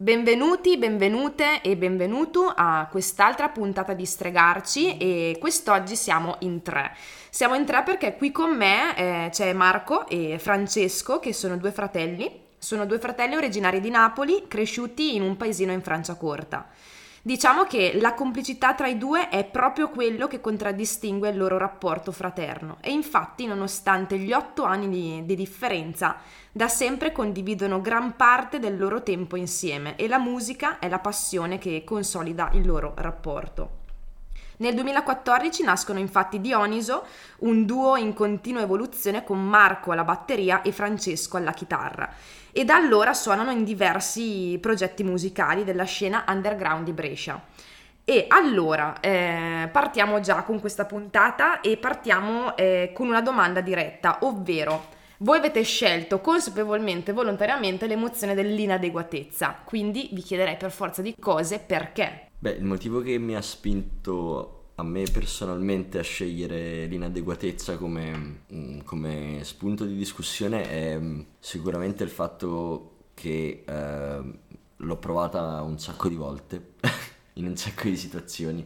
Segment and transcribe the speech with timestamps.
[0.00, 6.94] Benvenuti, benvenute e benvenuto a quest'altra puntata di Stregarci e quest'oggi siamo in tre.
[7.30, 11.72] Siamo in tre perché qui con me eh, c'è Marco e Francesco che sono due
[11.72, 12.30] fratelli.
[12.58, 16.68] Sono due fratelli originari di Napoli, cresciuti in un paesino in Franciacorta.
[17.22, 22.12] Diciamo che la complicità tra i due è proprio quello che contraddistingue il loro rapporto
[22.12, 26.16] fraterno e infatti nonostante gli otto anni di, di, differenza
[26.52, 31.58] da sempre condividono gran parte del loro tempo insieme e la musica è la passione
[31.58, 33.86] che consolida il loro rapporto.
[34.58, 37.04] Nel 2014 nascono infatti Dioniso,
[37.40, 42.12] un duo in continua evoluzione con Marco alla batteria e Francesco alla chitarra
[42.58, 47.40] e da allora suonano in diversi progetti musicali della scena underground di Brescia.
[48.04, 54.18] E allora eh, partiamo già con questa puntata e partiamo eh, con una domanda diretta,
[54.22, 54.86] ovvero
[55.18, 62.30] voi avete scelto consapevolmente, volontariamente l'emozione dell'inadeguatezza, quindi vi chiederei per forza di cose perché.
[62.40, 68.80] Beh, il motivo che mi ha spinto a me personalmente a scegliere l'inadeguatezza come, mm,
[68.84, 74.38] come spunto di discussione è mm, sicuramente il fatto che eh,
[74.76, 76.74] l'ho provata un sacco di volte
[77.34, 78.64] in un sacco di situazioni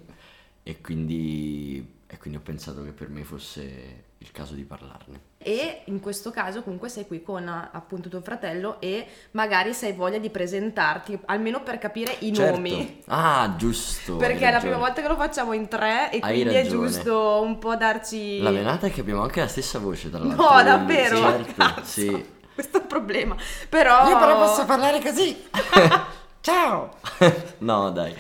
[0.63, 5.31] e quindi, e quindi ho pensato che per me fosse il caso di parlarne.
[5.43, 9.93] E in questo caso comunque sei qui con appunto tuo fratello e magari se hai
[9.93, 12.57] voglia di presentarti, almeno per capire i certo.
[12.57, 13.03] nomi.
[13.07, 14.17] Ah, giusto.
[14.17, 16.61] Perché è la prima volta che lo facciamo in tre e hai quindi ragione.
[16.61, 18.41] è giusto un po' darci...
[18.41, 20.51] La venata è che abbiamo anche la stessa voce tra l'altro.
[20.51, 21.17] No, davvero?
[21.17, 22.31] Certo, sì.
[22.55, 23.37] Questo è il problema.
[23.69, 24.09] Però...
[24.09, 25.43] Io però posso parlare così.
[26.41, 26.97] Ciao.
[27.59, 28.15] no, dai.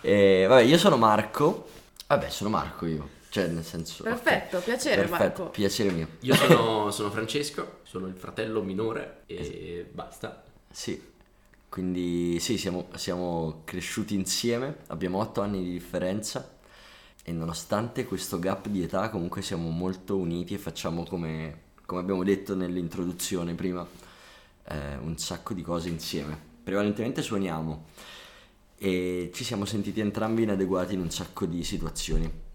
[0.00, 1.68] Eh, vabbè, io sono Marco.
[2.06, 3.16] Vabbè, sono Marco io.
[3.38, 4.02] Cioè, nel senso.
[4.02, 4.74] Perfetto, okay.
[4.74, 5.50] piacere Perfetto, Marco.
[5.50, 6.08] Piacere mio.
[6.20, 10.42] Io sono, sono Francesco, sono il fratello minore e es- basta.
[10.70, 11.00] Sì,
[11.68, 16.56] quindi sì, siamo, siamo cresciuti insieme, abbiamo 8 anni di differenza
[17.22, 22.24] e nonostante questo gap di età comunque siamo molto uniti e facciamo come, come abbiamo
[22.24, 23.86] detto nell'introduzione prima
[24.64, 26.36] eh, un sacco di cose insieme.
[26.64, 27.86] Prevalentemente suoniamo
[28.76, 32.46] e ci siamo sentiti entrambi inadeguati in un sacco di situazioni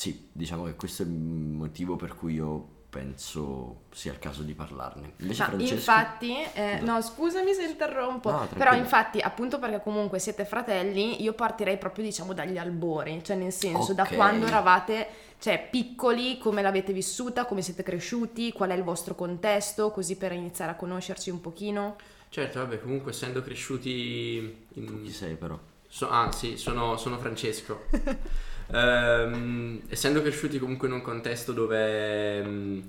[0.00, 4.54] sì, diciamo che questo è il motivo per cui io penso sia il caso di
[4.54, 5.12] parlarne.
[5.18, 5.74] Invece Francesco...
[5.74, 6.94] Infatti, eh, no.
[6.94, 7.02] no.
[7.02, 12.32] scusami se interrompo, no, però infatti appunto perché comunque siete fratelli, io partirei proprio diciamo
[12.32, 13.94] dagli albori, cioè nel senso okay.
[13.94, 15.06] da quando eravate
[15.38, 20.32] cioè, piccoli, come l'avete vissuta, come siete cresciuti, qual è il vostro contesto, così per
[20.32, 21.96] iniziare a conoscerci un pochino.
[22.30, 24.64] Certo, vabbè, comunque essendo cresciuti...
[24.76, 24.86] In...
[24.86, 25.58] Tu chi sei però?
[25.86, 27.84] So, ah sì, sono, sono Francesco.
[28.72, 32.82] Um, essendo cresciuti comunque in un contesto dove, um,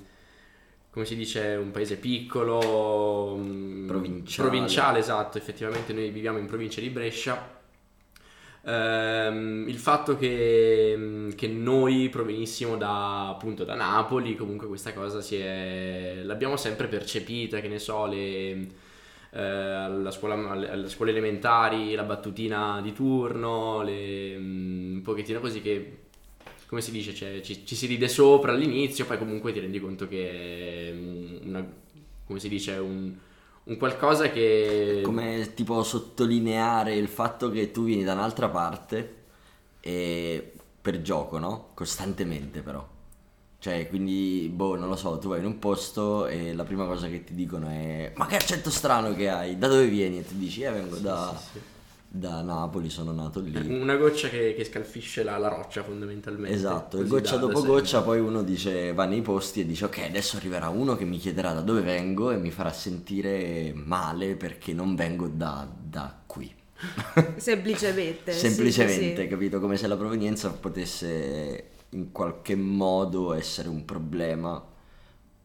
[0.91, 4.49] come si dice, un paese piccolo, um, provinciale.
[4.49, 7.59] provinciale, esatto, effettivamente noi viviamo in provincia di Brescia,
[8.63, 16.57] il fatto che, che, noi provenissimo da, appunto, da Napoli, comunque questa cosa è, l'abbiamo
[16.57, 18.67] sempre percepita, che ne so, le
[19.31, 25.61] eh, alla, scuola, alle scuole elementari la battutina di turno, le, mm, un pochettino così
[25.61, 25.97] che
[26.71, 30.07] come si dice, cioè, ci, ci, si ride sopra all'inizio, poi comunque ti rendi conto
[30.07, 30.91] che è
[31.45, 31.69] una,
[32.25, 33.13] come si dice, un,
[33.65, 35.01] un qualcosa che...
[35.03, 39.15] Come tipo sottolineare il fatto che tu vieni da un'altra parte
[39.81, 41.71] e per gioco, no?
[41.73, 42.87] Costantemente però.
[43.61, 47.07] Cioè, quindi, boh, non lo so, tu vai in un posto e la prima cosa
[47.07, 49.55] che ti dicono è Ma che accento strano che hai?
[49.59, 50.17] Da dove vieni?
[50.17, 51.59] E tu dici, eh, vengo sì, da, sì, sì.
[52.07, 53.55] da, Napoli, sono nato lì.
[53.79, 56.57] Una goccia che, che scalfisce la, la, roccia, fondamentalmente.
[56.57, 59.85] Esatto, e goccia da, dopo da goccia poi uno dice, va nei posti e dice,
[59.85, 64.37] ok, adesso arriverà uno che mi chiederà da dove vengo e mi farà sentire male
[64.37, 66.51] perché non vengo da, da qui.
[67.37, 68.31] Semplicemente.
[68.31, 69.59] Semplicemente, capito?
[69.59, 74.69] Come se la provenienza potesse in qualche modo essere un problema.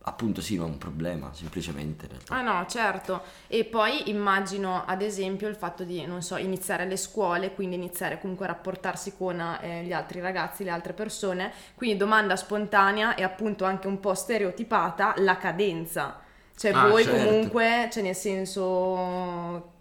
[0.09, 2.34] Appunto sì, ma un problema, semplicemente in realtà.
[2.34, 3.23] Ah no, certo.
[3.49, 8.20] E poi immagino ad esempio il fatto di, non so, iniziare le scuole, quindi iniziare
[8.20, 11.53] comunque a rapportarsi con eh, gli altri ragazzi, le altre persone.
[11.75, 16.20] Quindi domanda spontanea e appunto anche un po' stereotipata, la cadenza.
[16.56, 17.25] Cioè ah, voi certo.
[17.25, 19.73] comunque, cioè nel senso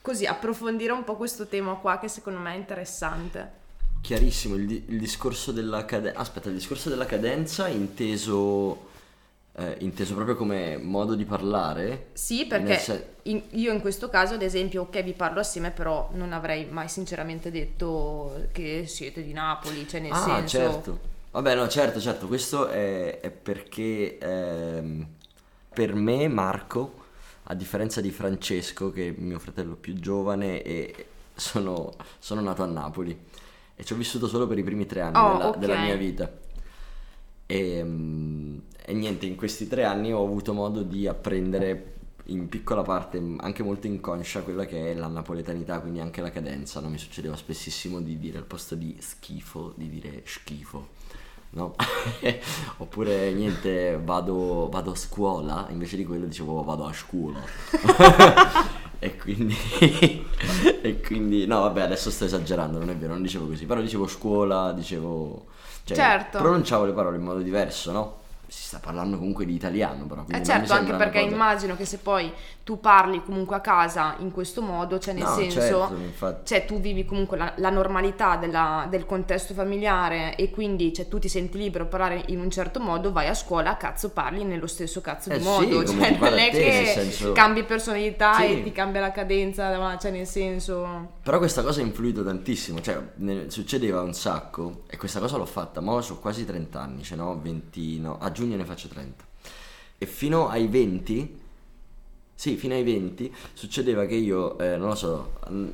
[0.00, 3.57] così approfondire un po' questo tema qua che secondo me è interessante.
[4.00, 6.18] Chiarissimo, il, il discorso della cadenza...
[6.18, 8.86] Aspetta, il discorso della cadenza inteso...
[9.54, 12.10] Eh, inteso proprio come modo di parlare?
[12.12, 13.14] Sì, perché se...
[13.22, 16.88] in, io in questo caso, ad esempio, ok, vi parlo assieme, però non avrei mai
[16.88, 20.46] sinceramente detto che siete di Napoli, cioè nel ah, senso...
[20.46, 21.00] certo.
[21.32, 25.06] Vabbè, no, certo, certo, questo è, è perché ehm,
[25.74, 27.06] per me, Marco,
[27.44, 32.66] a differenza di Francesco, che è mio fratello più giovane, e sono, sono nato a
[32.66, 33.26] Napoli
[33.80, 35.56] e ci ho vissuto solo per i primi tre anni Oh, della, ok.
[35.58, 36.28] della mia vita.
[37.46, 41.94] E, mm, e niente, in questi tre anni ho avuto modo di apprendere
[42.24, 46.80] in piccola parte, anche molto inconscia, quella che è la napoletanità, quindi anche la cadenza.
[46.80, 46.88] No?
[46.88, 50.88] Mi succedeva spessissimo di dire al posto di schifo, di dire schifo.
[51.50, 51.76] No?
[52.78, 57.40] Oppure niente, vado, vado a scuola, invece di quello dicevo vado a scuola.
[59.00, 59.56] e quindi
[60.82, 64.06] e quindi no vabbè adesso sto esagerando non è vero non dicevo così però dicevo
[64.06, 65.46] scuola dicevo
[65.84, 66.38] cioè Certo.
[66.38, 68.17] pronunciavo le parole in modo diverso no
[68.48, 71.98] si sta parlando comunque di italiano però Eh certo, anche perché cosa- immagino che se
[71.98, 72.32] poi
[72.64, 76.80] tu parli comunque a casa in questo modo, cioè nel No, senso, certo, cioè tu
[76.80, 81.56] vivi comunque la, la normalità della- del contesto familiare e quindi cioè, tu ti senti
[81.58, 85.30] libero a parlare in un certo modo, vai a scuola, cazzo parli nello stesso cazzo
[85.30, 88.44] Eh di modo, cioè non è te, che senso- cambi personalità Sì.
[88.60, 91.16] e ti cambia la cadenza, ma cioè nel senso...
[91.22, 95.46] Però questa cosa ha influito tantissimo, cioè ne- succedeva un sacco e questa cosa l'ho
[95.46, 99.24] fatta, ma ho quasi 30 anni, ce n'ho 20, no, a giugno ne faccio 30.
[99.98, 101.40] E fino ai 20,
[102.34, 105.68] sì, fino ai 20 succedeva che io, eh, non lo so, mm,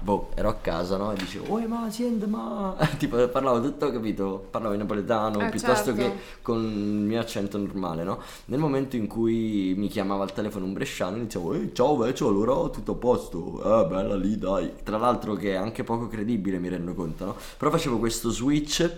[0.00, 1.12] boh, ero a casa, no?
[1.12, 2.76] E dicevo, oh ma senti ma...
[2.98, 4.46] tipo parlavo tutto, capito?
[4.50, 6.00] Parlavo in napoletano, Eh, piuttosto certo.
[6.02, 6.12] che
[6.42, 8.20] con il mio accento normale, no?
[8.46, 12.68] Nel momento in cui mi chiamava al telefono un bresciano, iniziavo, ehi ciao Vecchio, allora
[12.68, 14.70] tutto a posto, eh bella lì dai.
[14.82, 17.36] Tra l'altro che è anche poco credibile, mi rendo conto, no?
[17.56, 18.90] Però facevo questo switch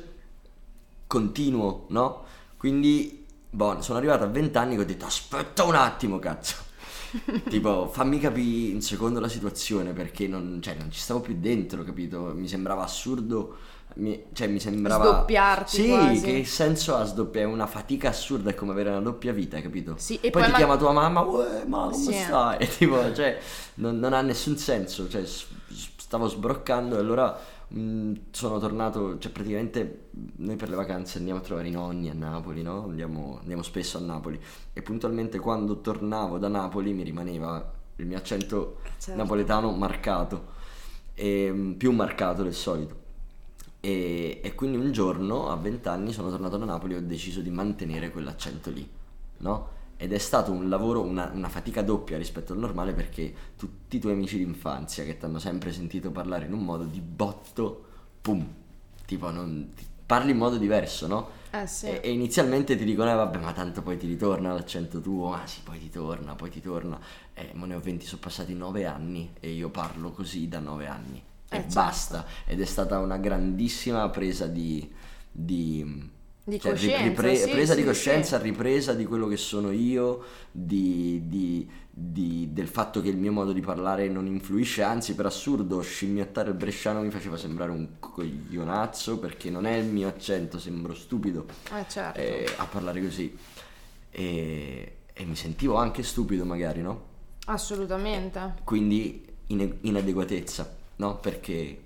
[1.06, 2.24] continuo, no?
[2.60, 6.56] Quindi, boh, sono arrivato a 20 anni che ho detto, aspetta un attimo, cazzo.
[7.48, 11.82] tipo, fammi capire un secondo la situazione perché non, cioè, non ci stavo più dentro,
[11.82, 12.32] capito?
[12.34, 13.56] Mi sembrava assurdo.
[13.94, 15.04] mi- cioè, mi sembrava.
[15.04, 16.20] Sdoppiarti Sì, quasi.
[16.20, 17.48] che senso ha sdoppiare?
[17.48, 19.94] È una fatica assurda, è come avere una doppia vita, capito?
[19.96, 21.24] Sì, e poi, poi ti ma- chiama tua mamma,
[21.66, 22.12] ma come Sì.
[22.14, 22.58] stai?
[22.58, 23.38] E tipo, cioè,
[23.76, 25.08] non, non ha nessun senso.
[25.08, 25.24] Cioè,
[25.96, 27.36] stavo sbroccando e allora
[27.70, 29.18] mh, sono tornato.
[29.18, 32.84] Cioè, praticamente noi per le vacanze andiamo a trovare i nonni a Napoli, no?
[32.84, 34.38] Andiamo, andiamo spesso a Napoli.
[34.72, 39.20] E puntualmente quando tornavo da Napoli mi rimaneva il mio accento Certo.
[39.20, 40.58] napoletano marcato,
[41.14, 42.98] e, mh, più marcato del solito.
[43.80, 47.40] E, e quindi un giorno a 20 anni sono tornato da Napoli e ho deciso
[47.40, 48.86] di mantenere quell'accento lì,
[49.38, 49.78] no?
[50.02, 53.98] Ed è stato un lavoro, una, una fatica doppia rispetto al normale perché tutti i
[53.98, 57.84] tuoi amici d'infanzia che ti hanno sempre sentito parlare in un modo di botto,
[58.22, 58.48] pum,
[59.04, 59.70] tipo non,
[60.06, 61.28] parli in modo diverso, no?
[61.50, 61.84] Eh sì.
[61.84, 65.46] E, e inizialmente ti dicono, eh vabbè, ma tanto poi ti ritorna l'accento tuo, ah
[65.46, 66.98] sì, poi ti torna, poi ti torna.
[67.34, 70.86] Eh, ma ne ho 20, sono passati 9 anni e io parlo così da 9
[70.86, 71.22] anni.
[71.50, 71.74] Eh, e certo.
[71.74, 72.24] basta.
[72.46, 74.90] Ed è stata una grandissima presa di...
[75.30, 78.42] di Di cioè, coscienza, ripre- sì, presa di sì, coscienza, sì.
[78.44, 83.52] ripresa di quello che sono io, di, di- di- del fatto che il mio modo
[83.52, 89.18] di parlare non influisce, anzi per assurdo scimmiottare il bresciano mi faceva sembrare un coglionazzo
[89.18, 92.18] perché non è il mio accento, sembro stupido Eh certo.
[92.18, 93.36] eh, a parlare così.
[94.10, 97.08] E, e mi sentivo anche stupido magari, no?
[97.46, 98.54] Assolutamente.
[98.64, 101.18] Quindi in- inadeguatezza, no?
[101.18, 101.84] Perché...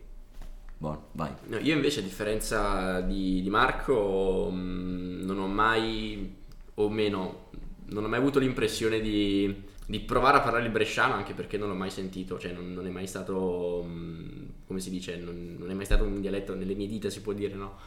[0.84, 1.30] Buono, vai.
[1.46, 6.36] No, io invece a differenza di, di Marco mh, non ho mai,
[6.74, 7.48] o meno,
[7.86, 11.68] non ho mai avuto l'impressione di, di provare a parlare il bresciano anche perché non
[11.68, 15.70] l'ho mai sentito, cioè non, non è mai stato, mh, come si dice, non, non
[15.70, 17.78] è mai stato un dialetto nelle mie dita si può dire, no?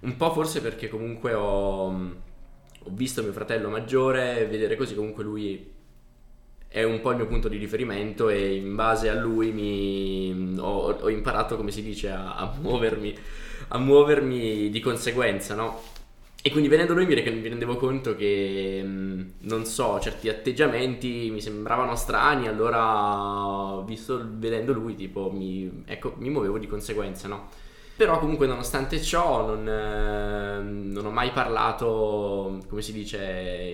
[0.00, 5.76] Un po' forse perché comunque ho, ho visto mio fratello maggiore vedere così comunque lui
[6.68, 10.92] è un po' il mio punto di riferimento e in base a lui mi, ho,
[10.92, 13.16] ho imparato, come si dice, a, a muovermi,
[13.68, 15.80] a muovermi di conseguenza, no?
[16.40, 21.30] E quindi vedendo lui mi, re- mi rendevo conto che, mh, non so, certi atteggiamenti
[21.32, 27.48] mi sembravano strani, allora, visto, vedendo lui, tipo, mi, ecco, mi muovevo di conseguenza, no?
[27.98, 33.18] Però comunque nonostante ciò non, eh, non ho mai parlato, come si dice,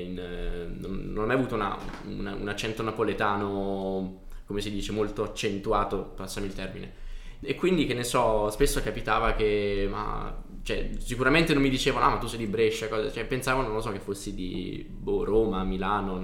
[0.06, 1.76] in, eh, non, non ho mai avuto una-
[2.06, 6.92] una- un accento napoletano, come si dice, molto accentuato, passami il termine.
[7.40, 12.10] E quindi che ne so, spesso capitava che, ma, cioè, sicuramente non mi dicevano, ah
[12.10, 15.24] ma tu sei di Brescia, cosa, cioè pensavano, non lo so, che fossi di boh,
[15.24, 16.16] Roma, Milano,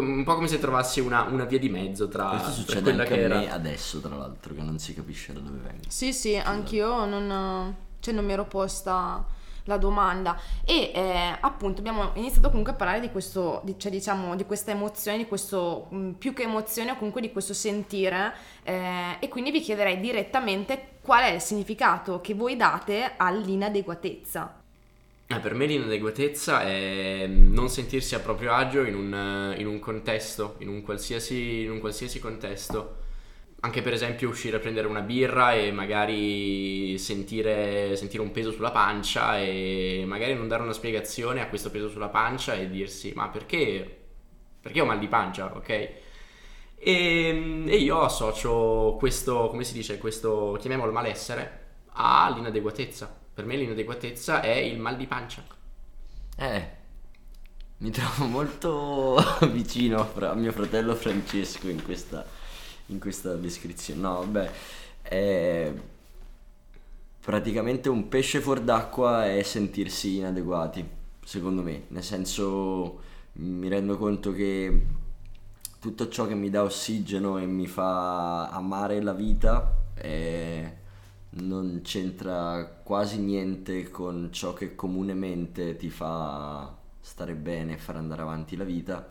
[0.00, 3.02] un po' come se trovassi una, una via di mezzo tra, Questo tra succede quella
[3.02, 3.38] anche che a era...
[3.38, 5.84] me adesso, tra l'altro, che non si capisce da dove vengo.
[5.88, 9.24] Sì, sì, anch'io non, cioè, non mi ero posta
[9.66, 14.36] la domanda e eh, appunto abbiamo iniziato comunque a parlare di questo, di- cioè diciamo
[14.36, 19.16] di questa emozione, di questo mh, più che emozione o comunque di questo sentire eh,
[19.18, 24.62] e quindi vi chiederei direttamente qual è il significato che voi date all'inadeguatezza.
[25.28, 30.54] Eh, per me l'inadeguatezza è non sentirsi a proprio agio in un, in un contesto,
[30.58, 33.04] in un, qualsiasi, in un qualsiasi contesto.
[33.60, 38.70] Anche per esempio uscire a prendere una birra e magari sentire, sentire un peso sulla
[38.70, 43.28] pancia e magari non dare una spiegazione a questo peso sulla pancia e dirsi ma
[43.28, 43.98] perché,
[44.60, 45.68] perché ho mal di pancia, ok?
[45.68, 51.64] E, e, io associo questo, come si dice, questo, chiamiamolo malessere,
[51.94, 53.25] all'inadeguatezza.
[53.36, 55.44] Per me l'inadeguatezza è il mal di pancia.
[56.38, 56.70] Eh,
[57.76, 62.24] mi trovo molto vicino a mio fratello Francesco in questa,
[62.86, 64.00] in questa descrizione.
[64.00, 64.50] No, vabbè,
[65.02, 65.70] è
[67.20, 70.88] praticamente un pesce fuor d'acqua è sentirsi inadeguati,
[71.22, 71.82] secondo me.
[71.88, 73.00] Nel senso,
[73.32, 74.86] mi rendo conto che
[75.78, 80.84] tutto ciò che mi dà ossigeno e mi fa amare la vita è
[81.38, 88.56] non c'entra quasi niente con ciò che comunemente ti fa stare bene far andare avanti
[88.56, 89.08] la vita,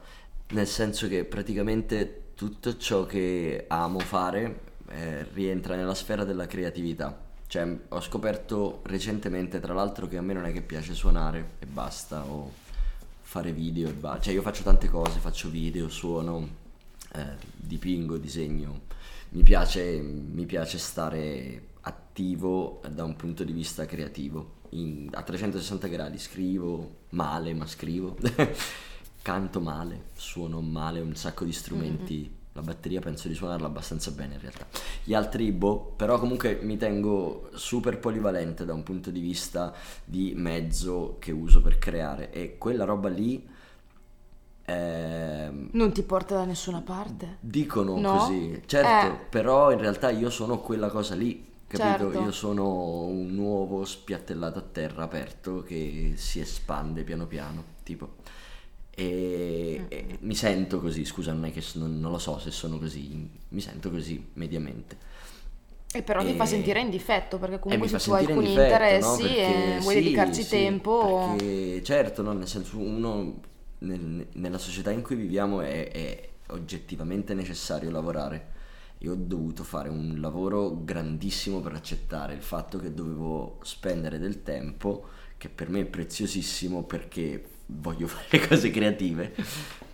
[0.50, 7.24] nel senso che praticamente tutto ciò che amo fare eh, rientra nella sfera della creatività.
[7.48, 11.65] Cioè, ho scoperto recentemente, tra l'altro, che a me non è che piace suonare e
[11.65, 12.51] basta, o
[13.22, 14.22] fare video e basta.
[14.24, 16.48] Cioè, io faccio tante cose, faccio video, suono,
[17.13, 18.82] eh, dipingo, disegno.
[19.29, 25.88] Mi piace, mi piace stare attivo da un punto di vista creativo, in, a 360
[25.88, 28.18] gradi, scrivo male, ma scrivo,
[29.22, 32.18] canto male, suono male, un sacco di strumenti.
[32.18, 32.44] Mm-hmm.
[32.54, 34.65] La batteria penso di suonarla abbastanza bene in realtà.
[35.04, 39.74] Gli altri, boh, però comunque mi tengo super polivalente da un punto di vista
[40.06, 43.46] di mezzo che uso per creare e quella roba lì...
[44.68, 47.38] Ehm, non ti porta da nessuna parte.
[47.42, 48.18] Dicono no?
[48.20, 49.20] così, certo, eh.
[49.30, 52.12] però in realtà io sono quella cosa lì Capito?
[52.12, 52.25] Certo.
[52.25, 58.15] Io sono un uovo spiattellato a terra aperto che si espande piano piano, tipo.
[58.91, 59.86] E, mm.
[59.89, 63.29] e mi sento così, scusa, non è che non, non, lo so se sono così,
[63.50, 64.98] mi sento così mediamente.
[65.91, 68.63] E però e, ti fa sentire in difetto perché comunque se tu hai alcuni difetto,
[68.63, 69.27] interessi no?
[69.27, 71.36] perché, e vuoi sì, dedicarci sì, tempo.
[71.38, 72.34] Perché, certo, no?
[72.34, 73.39] nel senso uno
[73.79, 78.53] nel, nella società in cui viviamo è, è oggettivamente necessario lavorare
[78.98, 84.44] e ho dovuto fare un lavoro grandissimo per accettare il fatto che dovevo spendere del
[84.44, 89.34] tempo che per me è preziosissimo perché voglio fare cose creative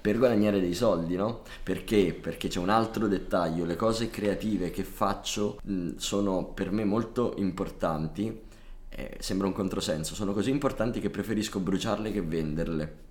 [0.01, 1.41] per guadagnare dei soldi, no?
[1.62, 2.13] Perché?
[2.13, 7.34] Perché c'è un altro dettaglio, le cose creative che faccio mh, sono per me molto
[7.38, 8.41] importanti,
[8.89, 13.10] eh, sembra un controsenso, sono così importanti che preferisco bruciarle che venderle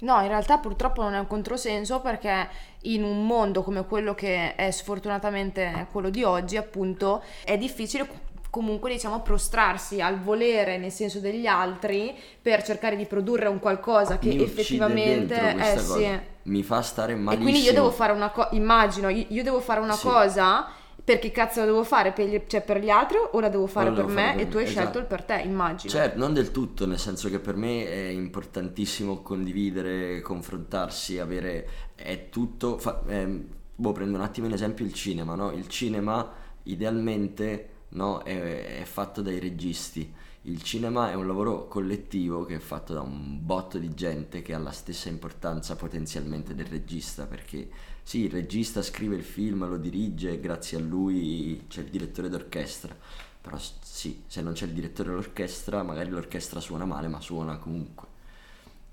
[0.00, 2.48] No, in realtà purtroppo non è un controsenso perché
[2.82, 8.08] in un mondo come quello che è sfortunatamente quello di oggi, appunto, è difficile
[8.50, 14.18] comunque diciamo prostrarsi al volere nel senso degli altri per cercare di produrre un qualcosa
[14.18, 16.18] che Mi effettivamente eh, sì.
[16.44, 17.48] mi fa stare malissimo.
[17.48, 20.06] E quindi io devo fare una cosa, immagino, io, devo fare una sì.
[20.06, 20.66] cosa
[21.12, 23.90] perché cazzo la devo fare per gli, cioè per gli altri o la devo fare
[23.92, 24.80] per me fare e tu hai esatto.
[24.80, 25.90] scelto il per te, immagino.
[25.90, 31.68] Certo, non del tutto, nel senso che per me è importantissimo condividere, confrontarsi, avere...
[31.94, 32.76] è tutto...
[32.76, 35.50] Fa, eh, boh, prendo un attimo in esempio il cinema, no?
[35.52, 36.30] Il cinema
[36.64, 40.12] idealmente no, è, è fatto dai registi.
[40.42, 44.52] Il cinema è un lavoro collettivo che è fatto da un botto di gente che
[44.52, 47.68] ha la stessa importanza potenzialmente del regista perché
[48.08, 52.30] sì, il regista scrive il film, lo dirige e grazie a lui c'è il direttore
[52.30, 52.96] d'orchestra.
[53.38, 58.08] Però sì, se non c'è il direttore d'orchestra, magari l'orchestra suona male, ma suona comunque.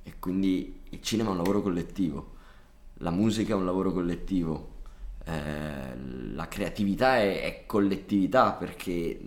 [0.03, 2.33] E quindi il cinema è un lavoro collettivo,
[2.95, 4.71] la musica è un lavoro collettivo,
[5.23, 5.97] eh,
[6.33, 9.17] la creatività è, è collettività perché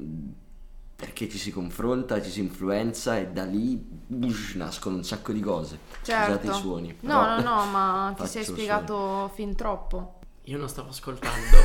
[1.01, 5.39] perché ci si confronta, ci si influenza e da lì bush, nascono un sacco di
[5.39, 5.79] cose.
[6.03, 6.33] Certo.
[6.33, 6.97] Scusate i suoni.
[7.03, 9.31] No, no, no, ma ti sei spiegato suoni.
[9.33, 10.19] fin troppo.
[10.47, 11.57] Io non stavo ascoltando.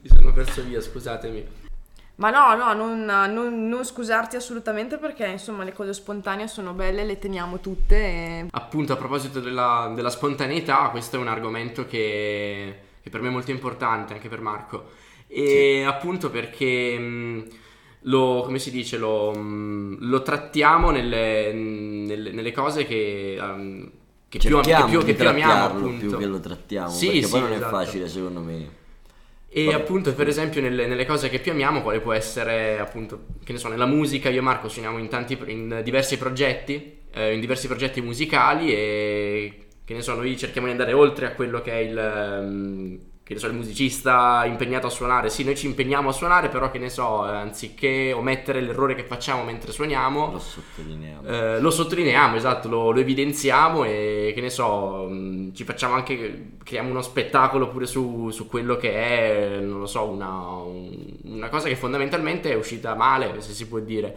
[0.00, 1.63] Mi sono perso via, scusatemi.
[2.16, 7.04] Ma no, no, non, non, non, scusarti assolutamente perché insomma le cose spontanee sono belle,
[7.04, 7.96] le teniamo tutte.
[7.96, 8.46] E...
[8.52, 13.32] Appunto, a proposito della, della, spontaneità, questo è un argomento che, che, per me è
[13.32, 14.92] molto importante, anche per Marco.
[15.26, 15.88] E sì.
[15.88, 17.48] appunto perché mh,
[18.02, 23.38] lo, come si dice, lo, mh, lo trattiamo nelle, nelle, nelle, cose che...
[23.40, 23.90] Um,
[24.28, 26.06] che più, che più, che più amiamo appunto.
[26.06, 27.66] più che lo trattiamo sì, perché sì, poi non esatto.
[27.66, 28.82] è facile secondo me
[29.56, 29.76] e Vabbè.
[29.76, 33.58] appunto, per esempio, nelle, nelle, cose che più amiamo, quale può essere, appunto, che ne
[33.58, 37.68] so, nella musica, io e Marco suoniamo in, tanti, in diversi progetti, eh, in diversi
[37.68, 41.76] progetti musicali e che ne so, noi cerchiamo di andare oltre a quello che è
[41.76, 46.12] il, um, che ne so, il musicista impegnato a suonare, sì, noi ci impegniamo a
[46.12, 51.26] suonare, però che ne so, eh, anziché omettere l'errore che facciamo mentre suoniamo, Lo sottolineiamo.
[51.26, 56.50] eh, lo sottolineiamo, esatto, lo, lo evidenziamo e che ne so, mh, ci facciamo anche,
[56.62, 60.28] creiamo uno spettacolo pure su, su quello che è, non lo so, una,
[60.58, 64.16] un- una cosa che fondamentalmente è uscita male, se si può dire.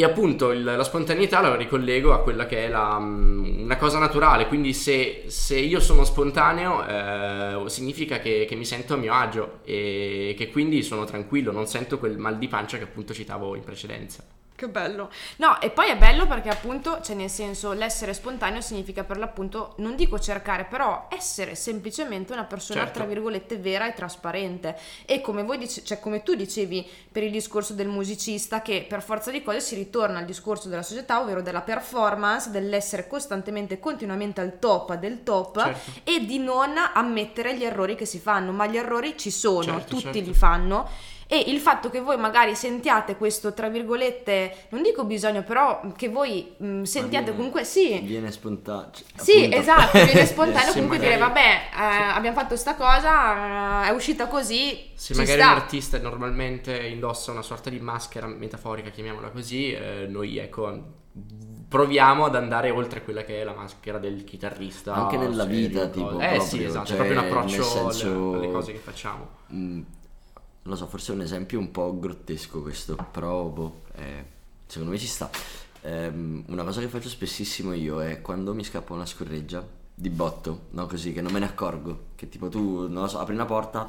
[0.00, 3.98] E appunto il- la spontaneità la ricollego a quella che è la, mh, una cosa
[3.98, 9.12] naturale, quindi se, se io sono spontaneo eh, significa che, che mi sento a mio
[9.12, 13.54] agio e che quindi sono tranquillo, non sento quel mal di pancia che appunto citavo
[13.56, 14.24] in precedenza.
[14.60, 15.10] Che bello.
[15.36, 19.72] No, e poi è bello perché appunto, cioè nel senso, l'essere spontaneo significa per l'appunto,
[19.76, 22.98] non dico cercare, però essere semplicemente una persona, Certo.
[22.98, 24.76] tra virgolette, vera e trasparente.
[25.06, 29.00] E come voi dice, cioè come tu dicevi per il discorso del musicista, che per
[29.02, 34.42] forza di cose si ritorna al discorso della società, ovvero della performance, dell'essere costantemente, continuamente
[34.42, 36.00] al top del top Certo.
[36.04, 39.86] e di non ammettere gli errori che si fanno, ma gli errori ci sono, Certo,
[39.88, 40.18] tutti certo.
[40.18, 40.88] li fanno.
[41.32, 46.08] E il fatto che voi magari sentiate questo, tra virgolette, non dico bisogno, però che
[46.08, 48.00] voi mh, sentiate viene- comunque sì.
[48.00, 48.90] Viene spontaneo.
[48.92, 52.74] cioè, Sì, appunto- esatto, viene spontaneo Sì, comunque magari- dire vabbè, eh, abbiamo fatto sta
[52.74, 55.50] cosa, eh, è uscita così, Se magari sta.
[55.52, 60.98] un artista normalmente indossa una sorta di maschera metaforica, chiamiamola così, eh, noi ecco
[61.68, 64.94] proviamo ad andare oltre quella che è la maschera del chitarrista.
[64.94, 67.92] Anche nella serio, vita, tipo, Eh sì, proprio, esatto, cioè, è proprio un approccio alle-
[67.92, 69.28] senso- alle cose che facciamo.
[69.52, 69.80] Mm,
[70.62, 74.24] lo so, forse è un esempio un po' grottesco questo, però boh, eh,
[74.66, 75.30] secondo me ci sta.
[75.82, 80.66] Ehm, una cosa che faccio spessissimo io è quando mi scappa una scorreggia di botto,
[80.70, 83.46] no così, che non me ne accorgo, che tipo tu, non lo so, apri una
[83.46, 83.86] porta,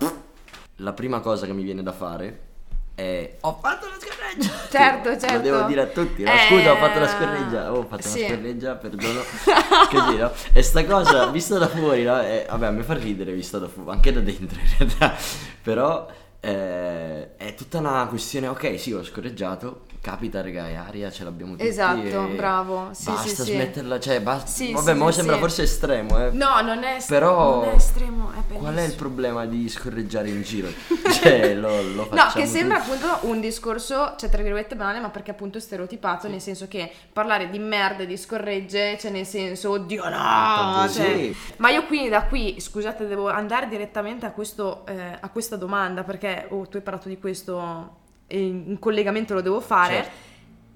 [0.77, 2.49] la prima cosa che mi viene da fare
[2.95, 4.59] è ho fatto la scorreggia!
[4.71, 5.39] Certo, Lo certo.
[5.39, 6.31] devo dire a tutti, no?
[6.31, 8.19] Eh, scusa ho fatto la scorreggia, oh, ho fatto sì.
[8.19, 9.19] una scorreggia, perdono.
[9.91, 10.31] Così, no?
[10.53, 12.21] E sta cosa, vista da fuori, no?
[12.21, 15.13] Eh, vabbè, a me fa ridere vista da fuori, anche da dentro in realtà.
[15.61, 16.07] Però
[16.43, 21.51] eh, è tutta una questione, ok, sì, ho scorreggiato, capita, raga, è aria, ce l'abbiamo
[21.51, 21.67] tutti.
[21.67, 23.53] Esatto, bravo, sì, basta sì, sì.
[23.53, 24.48] smetterla, cioè, basta.
[24.48, 26.31] Sì, vabbè, sì, mo sì, sembra forse estremo, eh.
[26.31, 28.53] No, non è, Però non è estremo, è.
[28.57, 30.70] Qual è il problema di scorreggiare in giro?
[31.22, 33.03] cioè, lo, lo facciamo No, che sembra tutti.
[33.03, 36.92] appunto un discorso, cioè tra virgolette banale, ma perché appunto è stereotipato, nel senso che
[37.13, 41.31] parlare di merda e di scorregge, cioè nel senso, oddio no, cioè-.
[41.57, 46.03] Ma io quindi da qui, scusate, devo andare direttamente a, questo, eh, a questa domanda,
[46.03, 49.94] perché oh, tu hai parlato di questo e in collegamento lo devo fare.
[49.96, 50.29] Certo.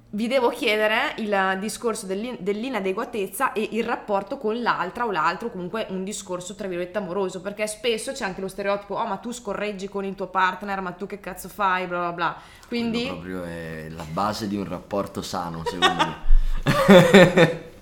[0.07, 5.87] Vi devo chiedere il discorso dell'in- dell'inadeguatezza e il rapporto con l'altra o l'altro, comunque
[5.89, 9.89] un discorso tra virgolette amoroso, perché spesso c'è anche lo stereotipo, oh ma tu scorreggi
[9.89, 12.35] con il tuo partner, ma tu che cazzo fai, bla bla bla.
[12.67, 12.99] Quindi...
[12.99, 17.63] Quello proprio è la base di un rapporto sano, secondo me.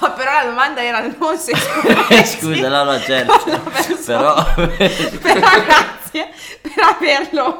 [0.00, 2.24] No, però la domanda era non se scorreggi.
[2.24, 3.32] Scusa, no, no, certo.
[3.46, 3.58] una
[4.04, 5.98] Però persona.
[6.16, 6.28] Grazie
[6.60, 7.56] per averlo.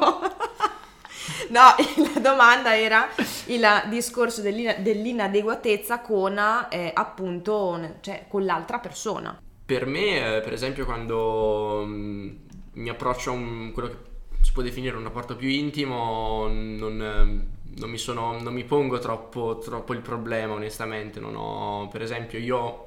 [1.49, 1.75] No,
[2.13, 3.07] la domanda era
[3.45, 6.37] il discorso dell'ina- dell'inadeguatezza con
[6.69, 9.39] eh, appunto, cioè con l'altra persona.
[9.65, 12.29] Per me, eh, per esempio, quando mm,
[12.73, 13.95] mi approccio a un- quello che
[14.41, 17.45] si può definire un rapporto più intimo, non,
[17.77, 21.19] non mi, sono- non mi pongo troppo, troppo il problema, onestamente.
[21.19, 22.85] Non ho, per esempio, io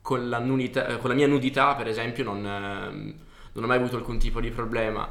[0.00, 3.14] con la, nudità- con la mia nudità, per esempio, non, ehm,
[3.52, 5.08] non ho mai avuto alcun tipo di problema.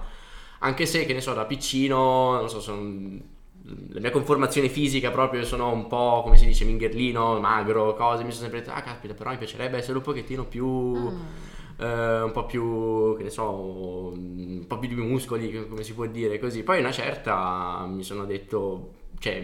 [0.60, 5.45] Anche se, che ne so, da piccino, non so, sono la mia conformazione fisica proprio
[5.45, 9.13] sono un po' come si dice mingherlino, magro, cose, mi sono sempre detto ah caspita
[9.13, 11.13] però mi piacerebbe essere un pochettino più
[11.77, 16.06] eh, un po' più che ne so un po' più di muscoli come si può
[16.06, 16.63] dire così.
[16.63, 19.43] Poi una certa mi sono detto cioè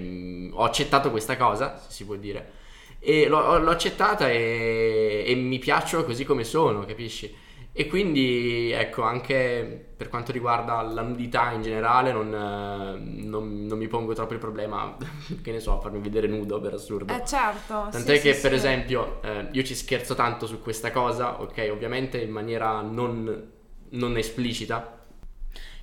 [0.52, 2.54] ho accettato questa cosa se si può dire
[3.00, 7.32] e l'ho, l'ho accettata e, e mi piaccio così come sono capisci
[7.80, 13.78] e quindi ecco anche per quanto riguarda la nudità in generale non, eh, non- non
[13.78, 14.98] mi pongo troppo il problema
[15.42, 17.90] che ne so farmi vedere nudo per assurdo Eh certo.
[17.90, 18.56] Tant'è sì, che sì, per sì.
[18.56, 23.52] esempio eh, io ci scherzo tanto su questa cosa, ok, ovviamente in maniera non,
[23.92, 25.06] non esplicita.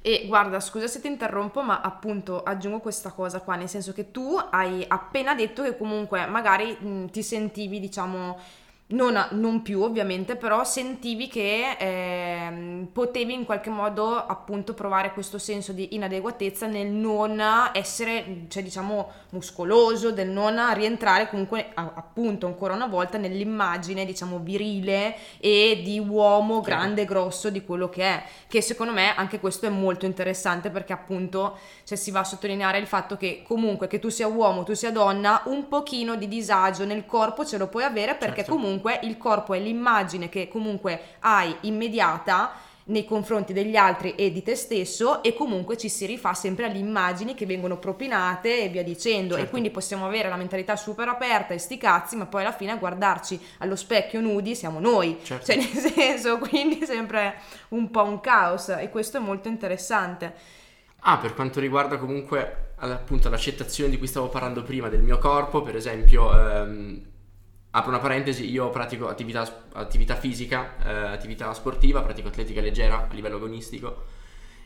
[0.06, 4.10] E guarda, scusa se ti interrompo, ma appunto aggiungo questa cosa qua, nel senso che
[4.10, 8.38] tu hai appena detto che comunque magari mh, ti sentivi, diciamo,
[8.94, 15.12] non, a- non più ovviamente, però sentivi che ehm, potevi in qualche modo appunto provare
[15.12, 21.92] questo senso di inadeguatezza nel non essere, cioè diciamo, muscoloso, del non rientrare comunque a-
[21.94, 27.88] appunto ancora una volta nell'immagine, diciamo, virile e di uomo grande e grosso di quello
[27.88, 32.20] che è, che secondo me anche questo è molto interessante perché appunto cioè, si va
[32.20, 36.14] a sottolineare il fatto che comunque che tu sia uomo, tu sia donna, un pochino
[36.16, 38.52] di disagio nel corpo ce lo puoi avere perché Certo.
[38.52, 42.52] comunque il corpo è l'immagine che comunque hai immediata
[42.86, 46.76] nei confronti degli altri e di te stesso e comunque ci si rifà sempre alle
[46.76, 49.46] immagini che vengono propinate e via dicendo Certo.
[49.46, 52.72] e quindi possiamo avere la mentalità super aperta e sti cazzi ma poi alla fine
[52.72, 55.46] a guardarci allo specchio nudi siamo noi Certo.
[55.46, 57.36] cioè nel senso quindi sempre
[57.68, 60.34] un po' un caos e questo è molto interessante
[61.06, 65.60] Ah, per quanto riguarda comunque appunto l'accettazione di cui stavo parlando prima del mio corpo,
[65.62, 67.02] per esempio, ehm,
[67.76, 73.14] apro una parentesi, io pratico attività, attività fisica, eh, attività sportiva, pratico atletica leggera a
[73.14, 74.12] livello agonistico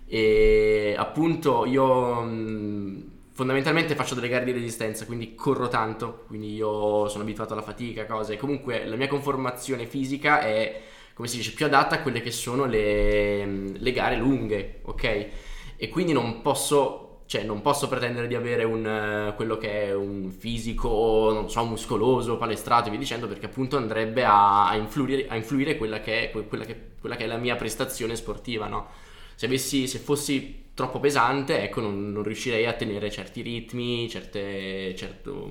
[0.07, 7.09] e appunto io mh, fondamentalmente faccio delle gare di resistenza, quindi corro tanto, quindi io
[7.09, 8.37] sono abituato alla fatica, cose.
[8.37, 10.81] Comunque la mia conformazione fisica è,
[11.15, 15.29] come si dice, più adatta a quelle che sono le, le gare lunghe, ok?
[15.77, 19.95] E quindi non posso, cioè non posso pretendere di avere un, eh, quello che è
[19.95, 25.29] un fisico, non so, muscoloso, palestrato e via dicendo, perché appunto andrebbe a, a influire,
[25.29, 28.67] a influire quella, che è, que- quella, che, quella che è la mia prestazione sportiva,
[28.67, 28.89] no?
[29.35, 34.95] Se, avessi, se fossi troppo pesante, ecco, non, non riuscirei a tenere certi ritmi, certe,
[34.97, 35.51] certo,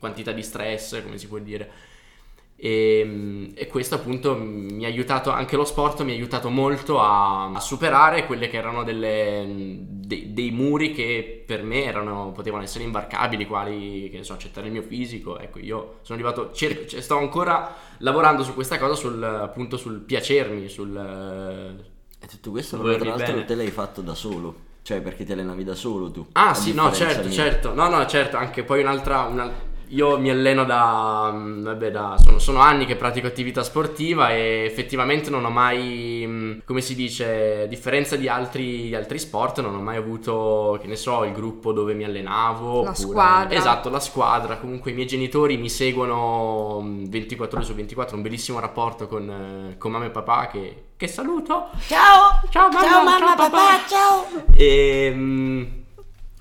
[0.00, 1.70] quantità di stress, come si può dire.
[2.64, 7.50] E, e questo appunto mi ha aiutato, anche lo sport mi ha aiutato molto a,
[7.50, 12.84] a superare quelle che erano delle, de- dei muri che per me erano, potevano essere
[12.84, 15.40] imbarcabili, quali, che ne so, accettare il mio fisico.
[15.40, 19.98] Ecco, io sono arrivato, cerco, cioè, sto ancora lavorando su questa cosa, sul, appunto sul
[19.98, 20.96] piacermi, sul...
[22.20, 23.44] E tutto questo però, tra l'altro bene.
[23.44, 24.70] te l'hai fatto da solo.
[24.82, 26.28] Cioè, perché ti allenavi da solo tu.
[26.34, 27.74] Ah sì, no, certo, certo.
[27.74, 29.22] No, no, certo, anche poi un'altra...
[29.22, 31.30] una- Io mi alleno da...
[31.32, 32.16] mm, Vabbè, da...
[32.22, 36.24] Sono, sono anni che pratico attività sportiva e effettivamente non ho mai...
[36.26, 40.78] mm, Come si dice, a differenza di altri, di altri sport, non ho mai avuto,
[40.80, 42.72] che ne so, il gruppo dove mi allenavo.
[42.84, 43.54] La oppure- squadra.
[43.56, 44.56] Esatto, la squadra.
[44.56, 49.28] Comunque i miei genitori mi seguono mm, 24 ore su 24, un bellissimo rapporto con,
[49.72, 50.84] eh, con mamma e papà che...
[50.96, 51.68] Che saluto!
[51.88, 52.40] Ciao!
[52.48, 53.86] Ciao mamma, Ciao mamma, ciao, papà, papà.
[53.88, 54.26] ciao!
[54.54, 55.62] E, mm,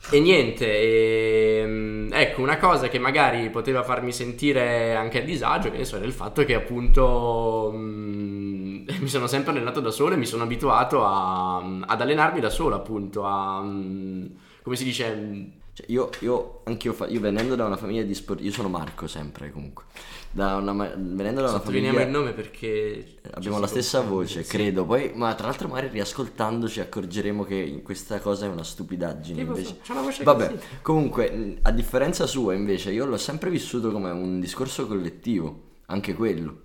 [0.10, 5.72] e niente, e, mm, ecco una cosa che magari poteva farmi sentire anche a disagio,
[5.72, 10.14] che ne so, era il fatto che appunto mm, mi sono sempre allenato da solo
[10.16, 13.62] e mi sono abituato a- ad allenarmi da solo, appunto, a...
[13.62, 14.26] mm,
[14.64, 15.60] come si dice...
[15.74, 18.68] Cioè, io, io, anche io, fa- io venendo da una famiglia di sport, io sono
[18.68, 19.86] Marco sempre comunque.
[20.30, 22.02] Da una, ma- venendo da una famiglia.
[22.02, 23.20] il nome perché...
[23.32, 24.50] Abbiamo ci la stessa voce, sì.
[24.50, 24.86] credo.
[24.86, 29.40] Poi, ma tra l'altro, magari riascoltandoci accorgeremo che questa cosa è una stupidaggine.
[29.40, 29.78] Tipo, invece.
[29.82, 30.66] c'ha una voce Vabbè, così.
[30.82, 36.62] comunque, a differenza sua, invece, io l'ho sempre vissuto come un discorso collettivo, anche quello,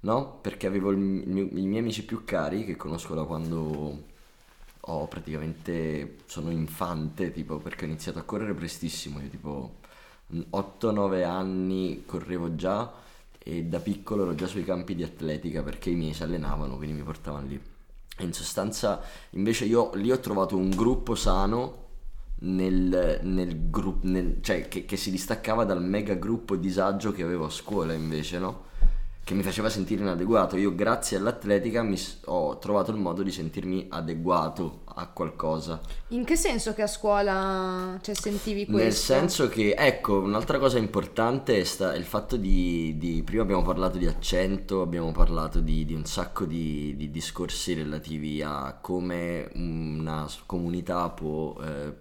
[0.00, 0.38] no?
[0.40, 4.12] Perché avevo il mio- i miei amici più cari che conosco da quando
[4.86, 9.76] ho praticamente sono infante, tipo, perché ho iniziato a correre prestissimo, io tipo
[10.32, 12.92] 8-9 anni correvo già
[13.38, 16.96] e da piccolo ero già sui campi di atletica perché i miei si allenavano, quindi
[16.96, 17.60] mi portavano lì.
[18.18, 21.82] In sostanza, invece, io lì ho trovato un gruppo sano
[22.40, 24.06] nel, nel gruppo,
[24.40, 28.72] cioè che, che si distaccava dal mega gruppo disagio che avevo a scuola invece, no?
[29.24, 30.56] Che mi faceva sentire inadeguato.
[30.58, 35.80] Io, grazie all'atletica, mi s- ho trovato il modo di sentirmi adeguato a qualcosa.
[36.08, 38.82] In che senso che a scuola cioè, sentivi questo?
[38.82, 43.62] Nel senso che, ecco, un'altra cosa importante è, sta- il fatto di, di- Prima abbiamo
[43.62, 49.48] parlato di accento, abbiamo parlato di, di un sacco di, di discorsi relativi a come
[49.54, 51.94] una comunità può eh,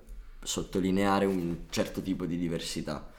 [0.44, 3.12] sottolineare un certo tipo di diversità.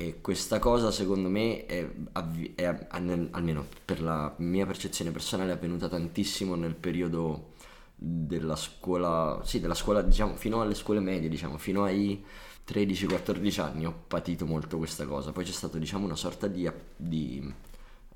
[0.00, 5.54] E questa cosa, secondo me, è, avvi- è almeno per la mia percezione personale, è
[5.54, 7.54] avvenuta tantissimo nel periodo
[7.96, 12.24] della scuola, sì, della scuola, diciamo, fino alle scuole medie, diciamo, fino ai
[12.64, 15.32] 13-14 anni ho patito molto questa cosa.
[15.32, 17.52] Poi c'è stata, diciamo, una sorta di, di,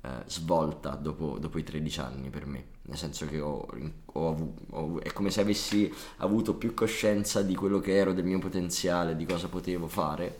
[0.03, 2.65] eh, svolta dopo, dopo i 13 anni per me.
[2.83, 3.67] Nel senso che ho,
[4.05, 8.23] ho avu- ho- è come se avessi avuto più coscienza di quello che ero, del
[8.25, 10.39] mio potenziale, di cosa potevo fare.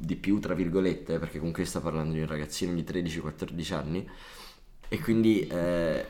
[0.00, 4.08] Di più, tra virgolette, perché comunque sta parlando di un ragazzino di 13-14 anni.
[4.88, 6.06] E quindi eh,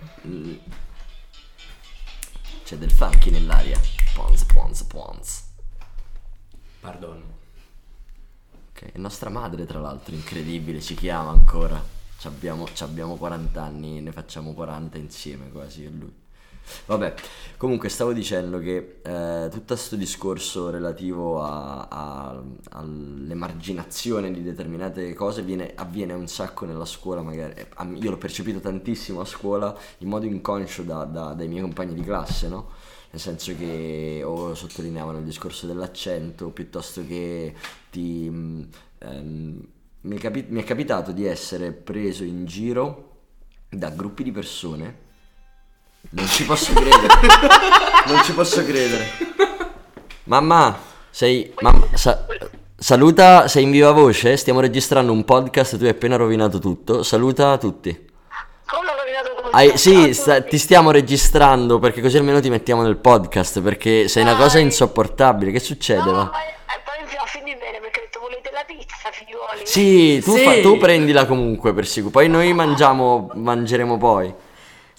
[2.65, 3.81] c'è del funky nell'aria.
[4.15, 5.45] Pons, pons, pons.
[6.81, 7.23] Pardon.
[8.71, 11.83] Ok, nostra madre, tra l'altro, incredibile, ci chiama ancora.
[12.19, 16.13] Ci abbiamo, ci abbiamo 40 anni, ne facciamo 40 insieme quasi a lui.
[16.87, 17.15] Vabbè,
[17.57, 26.13] comunque stavo dicendo che eh, tutto questo discorso relativo all'emarginazione di determinate cose viene- avviene
[26.15, 27.55] un sacco nella scuola, magari
[27.95, 32.03] io l'ho percepito tantissimo a scuola in modo inconscio da- da- dai miei compagni di
[32.03, 32.71] classe, no?
[33.11, 37.55] Nel senso che o sottolineavano il discorso dell'accento piuttosto che
[37.91, 38.29] ti...
[38.29, 39.67] mh, ehm,
[40.01, 43.05] mi, è capi- mi è capitato di essere preso in giro
[43.69, 45.07] da gruppi di persone
[46.11, 47.07] Non ci posso credere.
[48.07, 49.07] non ci posso credere.
[50.25, 50.79] Mamma,
[51.11, 51.53] sei...
[51.61, 52.25] Mamma, sa-
[52.77, 54.37] saluta, sei in viva voce?
[54.37, 57.03] Stiamo registrando un podcast, tu hai appena rovinato tutto.
[57.03, 57.91] Saluta tutti.
[58.67, 59.51] Come ho rovinato tutto?
[59.57, 64.23] Hai- sì, sta- ti stiamo registrando perché così almeno ti mettiamo nel podcast perché sei
[64.23, 65.51] una cosa insopportabile.
[65.51, 66.05] Che succede?
[66.05, 66.25] No, va?
[66.25, 69.61] ma e poi a finire bene perché ho detto volete la pizza, figliuoli?
[69.65, 70.45] Sì, tu, Sì.
[70.45, 72.13] fa- tu prendila comunque per sicuro.
[72.13, 74.33] Poi noi mangiamo, mangeremo poi.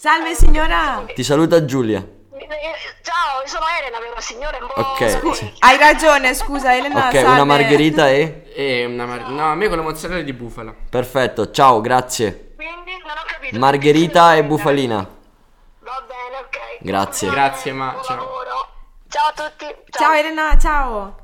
[0.01, 1.03] Salve signora!
[1.13, 1.99] Ti saluta Giulia.
[1.99, 4.79] Ciao, sono Elena, però signore un po'...
[4.79, 5.53] Ok, sì.
[5.59, 7.07] Hai ragione, scusa Elena.
[7.07, 7.27] Ok, salve.
[7.31, 8.49] una margherita e...
[8.55, 10.73] E una mar- no, a me con la mozzarella di bufala.
[10.89, 12.53] Perfetto, ciao, grazie.
[12.55, 13.59] Quindi non ho capito.
[13.59, 14.95] Margherita e bufalina.
[15.79, 16.77] Va bene, ok.
[16.79, 17.29] Grazie.
[17.29, 18.15] Grazie, ma- ciao.
[18.15, 18.67] lavoro.
[19.09, 19.65] Ciao a tutti.
[19.89, 21.17] Ciao Elena, ciao.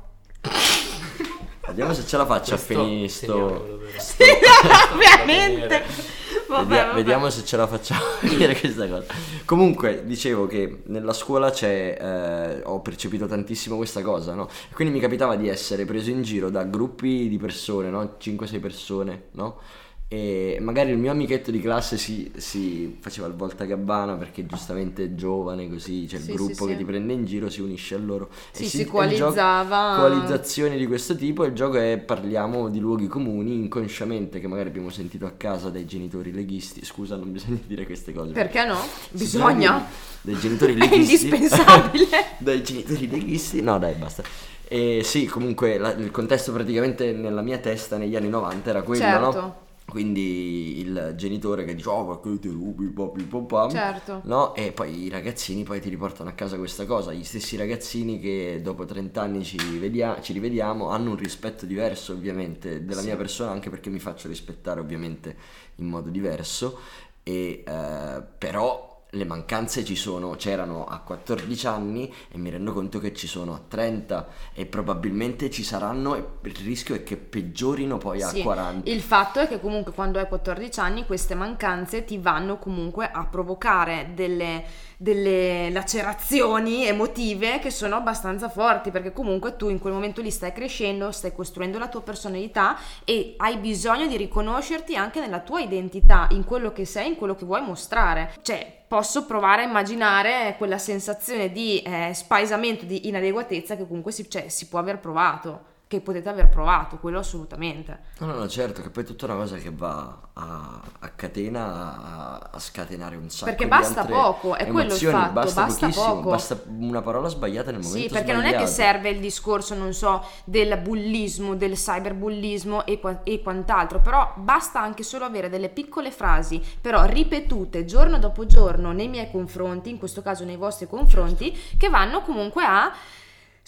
[1.66, 3.80] Vediamo se ce la faccio a finire sto...
[4.92, 6.15] Ovviamente.
[6.48, 6.94] Vabbè, vabbè.
[6.94, 9.06] Vediamo se ce la facciamo a dire questa cosa.
[9.44, 14.48] Comunque, dicevo che nella scuola c'è, eh, ho percepito tantissimo questa cosa, no?
[14.72, 18.16] Quindi mi capitava di essere preso in giro da gruppi di persone, no?
[18.20, 19.60] 5-6 persone, no?
[20.08, 25.14] E magari il mio amichetto di classe si, si faceva il voltagabbana perché giustamente è
[25.16, 26.76] giovane, così c'è il Sì, gruppo sì, che sì.
[26.76, 28.28] ti prende in giro, si unisce a loro.
[28.52, 29.96] E si e il gioco- coalizzava.
[29.98, 34.90] coalizzazioni di questo tipo il gioco è parliamo di luoghi comuni inconsciamente che magari abbiamo
[34.90, 36.84] sentito a casa dai genitori leghisti.
[36.84, 38.30] Scusa, non bisogna dire queste cose.
[38.32, 38.76] Perché no?
[38.76, 39.84] Si Bisogna.
[40.20, 41.26] Dai genitori È leghisti.
[41.26, 42.06] indispensabile.
[42.38, 43.60] dai genitori leghisti.
[43.60, 44.22] No, dai, basta.
[44.68, 49.00] E sì, comunque la- il contesto praticamente nella mia testa negli anni 90 era quello,
[49.02, 49.40] Certo.
[49.40, 49.64] no?
[49.86, 54.20] Quindi il genitore che dice, oh, ma che ti rubi, papi, papam", Certo.
[54.24, 58.18] No, e poi i ragazzini poi ti riportano a casa questa cosa, gli stessi ragazzini
[58.18, 63.06] che dopo 30 anni ci, rivedia- ci rivediamo hanno un rispetto diverso ovviamente della Sì.
[63.06, 65.36] mia persona, anche perché mi faccio rispettare ovviamente
[65.76, 66.78] in modo diverso,
[67.22, 72.98] e, eh, però le mancanze ci sono, c'erano a 14 anni e mi rendo conto
[72.98, 77.98] che ci sono a 30 e probabilmente ci saranno e il rischio è che peggiorino
[77.98, 78.90] poi a Sì, 40.
[78.90, 83.24] Il fatto è che comunque quando hai 14 anni queste mancanze ti vanno comunque a
[83.26, 84.64] provocare delle,
[84.96, 90.52] delle lacerazioni emotive che sono abbastanza forti perché comunque tu in quel momento lì stai
[90.52, 96.28] crescendo, stai costruendo la tua personalità e hai bisogno di riconoscerti anche nella tua identità,
[96.30, 98.32] in quello che sei, in quello che vuoi mostrare.
[98.42, 104.28] Cioè, posso provare a immaginare quella sensazione di eh, spaesamento, di inadeguatezza che comunque si,
[104.30, 108.00] cioè, si può aver provato, che potete aver provato, quello assolutamente.
[108.18, 112.02] No, no, no, certo, che poi è tutta una cosa che va a, a catena
[112.02, 116.30] a, a scatenare un sacco Perché basta poco, è quello il fatto, basta, basta poco.
[116.30, 118.72] basta una parola sbagliata nel momento Sì, perché non è che sbagliato.
[118.72, 125.04] serve il discorso, non so, del bullismo, del cyberbullismo e, e quant'altro, però basta anche
[125.04, 130.20] solo avere delle piccole frasi, però ripetute giorno dopo giorno nei miei confronti, in questo
[130.20, 132.92] caso nei vostri confronti, che vanno comunque a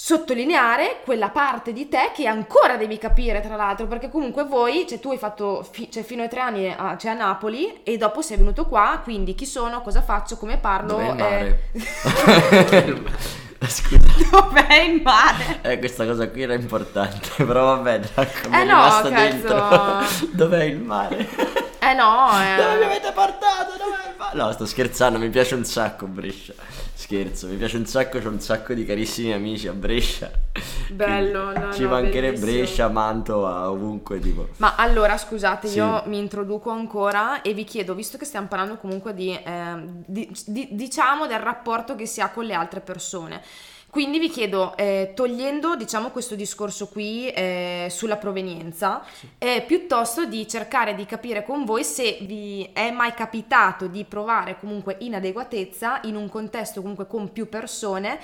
[0.00, 5.00] sottolineare quella parte di te che ancora devi capire tra l'altro perché comunque voi cioè
[5.00, 8.22] tu hai fatto fi- cioè fino ai tre anni a, cioè a Napoli e dopo
[8.22, 13.06] sei venuto qua quindi chi sono cosa faccio come parlo Dov'è il eh, mare?
[13.66, 13.98] Scusa,
[14.30, 19.08] dov'è il mare eh, questa cosa qui era importante, però vabbè, mi Eh no, cazzo.
[19.08, 19.66] dentro.
[20.30, 21.26] Dov'è il mare?
[21.80, 22.84] eh no Dove mi eh.
[22.84, 23.72] avete portato?
[23.76, 24.36] Dov'è il mare?
[24.36, 26.52] No, sto scherzando, mi piace un sacco Brescia.
[27.08, 30.30] Scherzo, mi piace un sacco, c'ho un sacco di carissimi amici a Brescia.
[30.90, 32.38] Bello, no, Ci no, mancherebbe.
[32.38, 34.48] Brescia, Mantova, ovunque tipo.
[34.58, 35.78] Ma allora scusate, Sì.
[35.78, 40.30] io mi introduco ancora e vi chiedo, visto che stiamo parlando comunque di, ehm, di-
[40.48, 43.40] di- diciamo del rapporto che si ha con le altre persone.
[43.90, 49.02] Quindi vi chiedo, eh, togliendo diciamo questo discorso qui eh, sulla provenienza,
[49.38, 54.58] eh, piuttosto di cercare di capire con voi se vi è mai capitato di provare
[54.58, 58.20] comunque inadeguatezza in un contesto comunque con più persone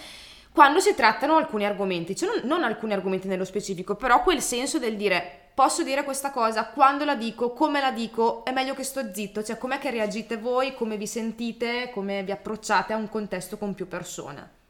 [0.52, 4.78] quando si trattano alcuni argomenti, cioè non, non alcuni argomenti nello specifico, però quel senso
[4.78, 8.84] del dire posso dire questa cosa, quando la dico, come la dico, è meglio che
[8.84, 13.08] sto zitto, cioè com'è che reagite voi, come vi sentite, come vi approcciate a un
[13.08, 14.62] contesto con più persone.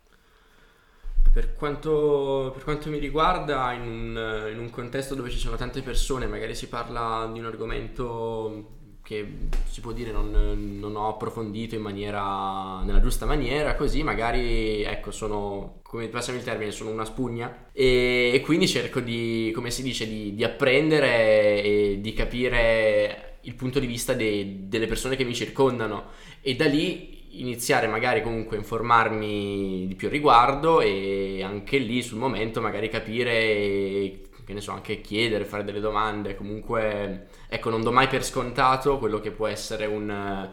[1.35, 5.83] Per quanto, per quanto mi riguarda, in un, in un contesto dove ci sono tante
[5.83, 8.69] persone, magari si parla di un argomento
[9.03, 10.31] che si può dire non,
[10.79, 16.45] non ho approfondito in maniera, nella giusta maniera, così magari, ecco, sono, come passami il
[16.45, 17.67] termine, sono una spugna.
[17.73, 23.57] E, e quindi cerco di, come si dice, di, di apprendere e di capire il
[23.57, 26.11] punto di vista de- delle persone che mi circondano.
[26.41, 32.03] E da lì iniziare magari comunque a informarmi di più a riguardo e anche lì
[32.03, 37.83] sul momento magari capire che ne so anche chiedere fare delle domande comunque ecco non
[37.83, 40.51] do mai per scontato quello che può essere un,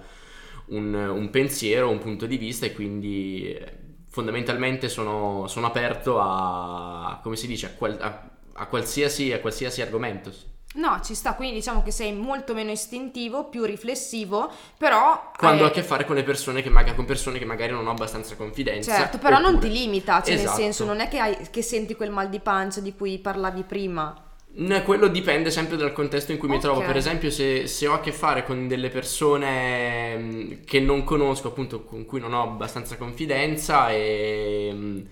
[0.67, 3.71] un, un pensiero, un punto di vista e quindi eh,
[4.09, 9.81] fondamentalmente sono, sono aperto a, come si dice, a, qual- a- a qualsiasi, a qualsiasi
[9.81, 10.31] argomento.
[10.75, 15.31] No, ci sta, quindi diciamo che sei molto meno istintivo, più riflessivo, però...
[15.37, 17.73] Quando eh, ho a che fare con le persone che, maga- con persone che magari
[17.73, 18.95] non ho abbastanza confidenza.
[18.95, 20.49] Certo, però non oppure- ti limita, cioè Esatto.
[20.49, 23.63] nel senso non è che, hai- che senti quel mal di pancia di cui parlavi
[23.63, 24.15] prima.
[24.53, 26.81] No, quello dipende sempre dal contesto in cui mi trovo.
[26.81, 31.49] Per esempio, se, se ho a che fare con delle persone mh, che non conosco,
[31.49, 35.07] appunto, con cui non ho abbastanza confidenza, e mh,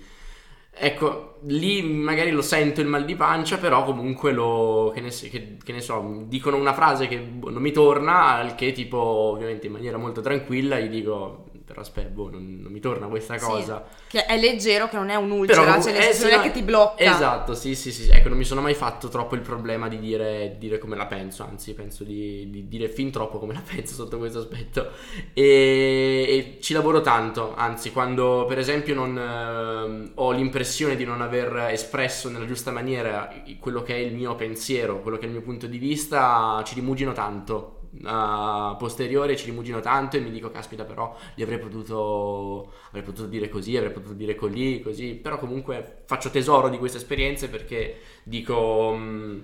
[0.71, 5.58] ecco, lì magari lo sento il mal di pancia, però comunque lo che ne, che-
[5.63, 9.67] che ne so, dicono una frase che boh, non mi torna, al che tipo, ovviamente
[9.67, 11.45] in maniera molto tranquilla, gli dico.
[11.69, 13.86] Però aspetta, boh, non, non mi torna questa Sì, cosa.
[14.08, 16.41] Che è leggero, che non è un ulcera, Però cioè eh, sì, non no, è
[16.41, 17.03] che ti blocca.
[17.03, 18.10] Esatto, sì, sì, sì.
[18.10, 21.43] Ecco, non mi sono mai fatto troppo il problema di dire, dire come la penso,
[21.43, 24.89] anzi, penso di, di dire fin troppo come la penso sotto questo aspetto.
[25.32, 31.21] E, e ci lavoro tanto, anzi, quando per esempio non ehm, ho l'impressione di non
[31.21, 35.34] aver espresso nella giusta maniera quello che è il mio pensiero, quello che è il
[35.34, 37.75] mio punto di vista, ci rimugino tanto.
[38.04, 43.28] A posteriore ci rimugino tanto e mi dico caspita però gli avrei potuto avrei potuto
[43.28, 45.15] dire così avrei potuto dire così così.
[45.15, 49.39] Però comunque faccio tesoro di queste esperienze perché dico mm,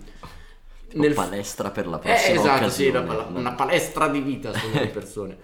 [0.94, 1.14] Nel...
[1.14, 3.14] palestra per la eh, prossima esatto sì occasione.
[3.14, 5.38] una, una palestra di vita sono le persone.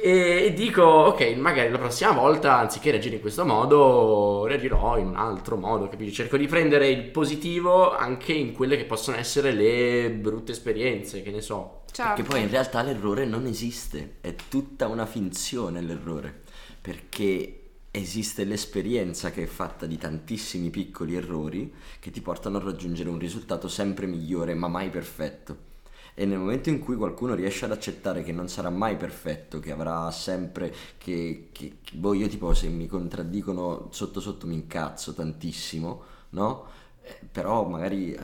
[0.00, 5.08] E, e dico ok magari la prossima volta anziché reagire in questo modo reagirò in
[5.08, 6.14] un altro modo capisci?
[6.14, 11.30] Cerco di prendere il positivo anche in quelle che possono essere le brutte esperienze che
[11.30, 12.22] ne so Certo.
[12.22, 16.42] Che poi in realtà l'errore non esiste, è tutta una finzione l'errore,
[16.80, 23.08] perché esiste l'esperienza che è fatta di tantissimi piccoli errori che ti portano a raggiungere
[23.08, 25.66] un risultato sempre migliore, ma mai perfetto.
[26.14, 29.70] E nel momento in cui qualcuno riesce ad accettare che non sarà mai perfetto, che
[29.72, 36.02] avrà sempre che, che, boh, io tipo se mi contraddicono sotto sotto mi incazzo tantissimo,
[36.30, 36.66] no?
[37.02, 38.16] Eh, però magari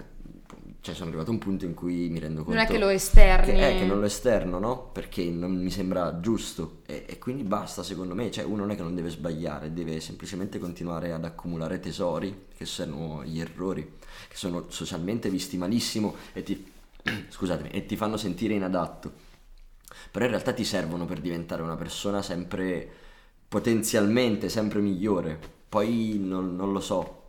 [0.85, 2.89] cioè sono arrivato a un punto in cui mi rendo conto Non è che lo
[2.89, 3.55] esterni.
[3.55, 4.91] che, eh, che non lo esterno, no?
[4.93, 6.83] Perché non mi sembra giusto.
[6.85, 9.99] E, e quindi basta secondo me, cioè uno non è che non deve sbagliare, deve
[10.01, 13.93] semplicemente continuare ad accumulare tesori, che sono gli errori,
[14.29, 16.71] che sono socialmente visti malissimo e ti,
[17.31, 19.11] scusatemi, e ti fanno sentire inadatto,
[20.11, 22.87] però in realtà ti servono per diventare una persona sempre,
[23.49, 27.24] potenzialmente sempre migliore, poi non, non lo so,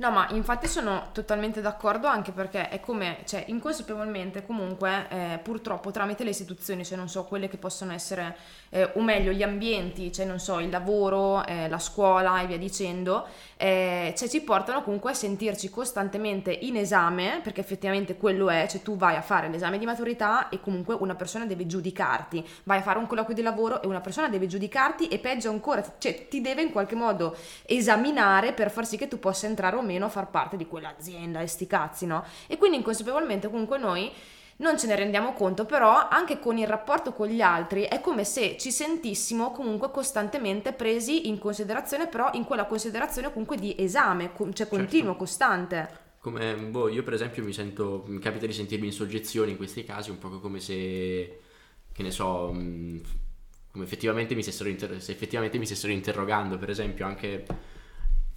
[0.00, 5.90] No, ma infatti sono totalmente d'accordo anche perché è come, cioè, inconsapevolmente comunque, eh, purtroppo
[5.90, 8.36] tramite le istituzioni, cioè non so, quelle che possono essere,
[8.68, 12.58] eh, o meglio, gli ambienti, cioè non so, il lavoro, eh, la scuola e via
[12.58, 18.68] dicendo, eh, cioè ci portano comunque a sentirci costantemente in esame, perché effettivamente quello è,
[18.70, 22.78] cioè tu vai a fare l'esame di maturità e comunque una persona deve giudicarti, vai
[22.78, 26.28] a fare un colloquio di lavoro e una persona deve giudicarti e peggio ancora, cioè
[26.28, 30.08] ti deve in qualche modo esaminare per far sì che tu possa entrare o meno
[30.08, 32.24] far parte di quell'azienda e sti cazzi, no?
[32.46, 34.12] E quindi inconsapevolmente comunque noi
[34.58, 38.24] non ce ne rendiamo conto, però anche con il rapporto con gli altri è come
[38.24, 44.32] se ci sentissimo comunque costantemente presi in considerazione, però in quella considerazione comunque di esame,
[44.52, 46.06] cioè continuo, costante.
[46.20, 49.84] Come, boh, io per esempio mi sento, mi capita di sentirmi in soggezione in questi
[49.84, 51.40] casi, un po' come se,
[51.92, 53.00] che ne so, mh,
[53.70, 57.46] come effettivamente mi stessero, inter- se effettivamente mi stessero interrogando, per esempio anche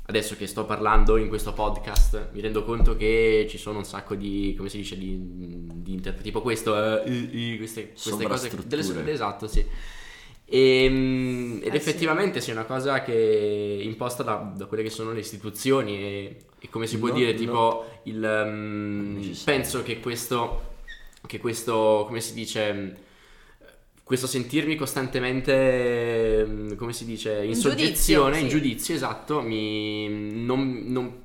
[0.05, 4.15] adesso che sto parlando in questo podcast, mi rendo conto che ci sono un sacco
[4.15, 9.47] di, come si dice, di, di interpreti, tipo questo, eh, queste, queste cose, delle, esatto,
[9.47, 9.65] sì.
[10.53, 12.49] E, ed Eh, effettivamente sì.
[12.49, 13.13] è una cosa che
[13.79, 17.13] è imposta da, da quelle che sono le istituzioni e, e come si può No,
[17.13, 17.37] dire no.
[17.37, 19.59] tipo il ehm, Necessario.
[19.59, 20.69] penso che questo
[21.25, 22.97] che questo come si dice
[24.03, 28.57] questo sentirmi costantemente mm, come si dice in, In soggezione giudizio, in sì.
[28.57, 30.07] giudizio esatto mi
[30.43, 31.19] non, non-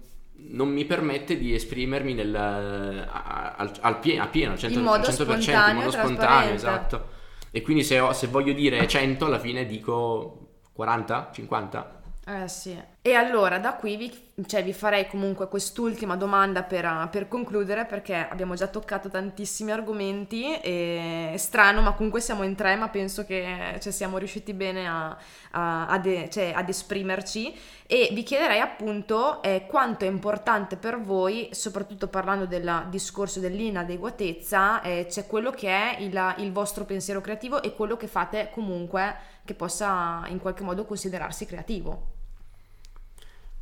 [0.49, 5.07] non mi permette di esprimermi nel, al, al pieno, a pieno, al 100%, In modo
[5.07, 7.09] al 100%, spontaneo, in modo spontaneo, esatto.
[7.51, 11.96] E quindi se, ho- se voglio dire 100, alla fine dico 40, 50.
[12.29, 12.77] Eh sì.
[13.03, 18.17] E allora da qui vi, cioè, vi farei comunque quest'ultima domanda per, per concludere perché
[18.17, 23.79] abbiamo già toccato tantissimi argomenti e strano ma comunque siamo in tre ma penso che
[23.81, 25.17] cioè, siamo riusciti bene a,
[25.53, 27.55] a- ad, cioè, ad esprimerci
[27.87, 34.81] e vi chiederei appunto eh, quanto è importante per voi, soprattutto parlando del discorso dell'inadeguatezza,
[34.83, 39.15] eh, c'è quello che è il, il vostro pensiero creativo e quello che fate comunque
[39.45, 42.15] che possa in qualche modo considerarsi creativo.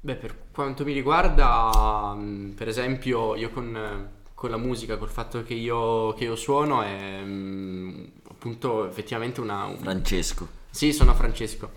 [0.05, 5.43] Beh, per quanto mi riguarda, mh, per esempio, io con, con la musica, col fatto
[5.43, 9.65] che io, che io suono è mm, appunto effettivamente una...
[9.65, 10.47] un- Francesco.
[10.71, 11.71] Sì, sono Francesco.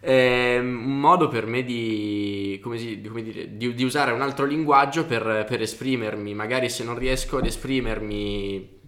[0.00, 4.44] È un modo per me di, come si- come dire, di- di usare un altro
[4.44, 6.34] linguaggio per, per esprimermi.
[6.34, 8.80] Magari se non riesco ad esprimermi,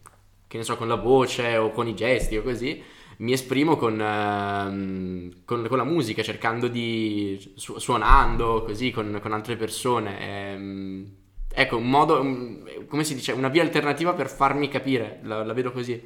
[0.47, 2.83] che ne so, con la voce o con i gesti o così,
[3.19, 9.33] mi esprimo con, ehm, con- con la musica, cercando di su- suonando così con, con
[9.33, 10.21] altre persone.
[10.53, 11.11] Ehm,
[11.53, 15.53] ecco, un modo, un- come si dice, una via alternativa per farmi capire, la, la
[15.53, 16.01] vedo così.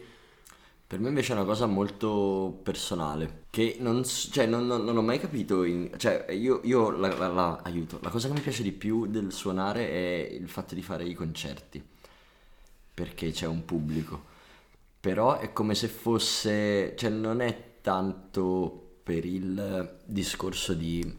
[0.88, 5.02] Per me invece è una cosa molto personale, che non, cioè, non- non- non ho
[5.02, 8.62] mai capito, in- cioè io, io la, la- la- aiuto, la cosa che mi piace
[8.62, 11.82] di più del suonare è il fatto di fare i concerti,
[12.94, 14.24] perché c'è un pubblico,
[15.00, 21.14] però è come se fosse, cioè non è tanto per il discorso di...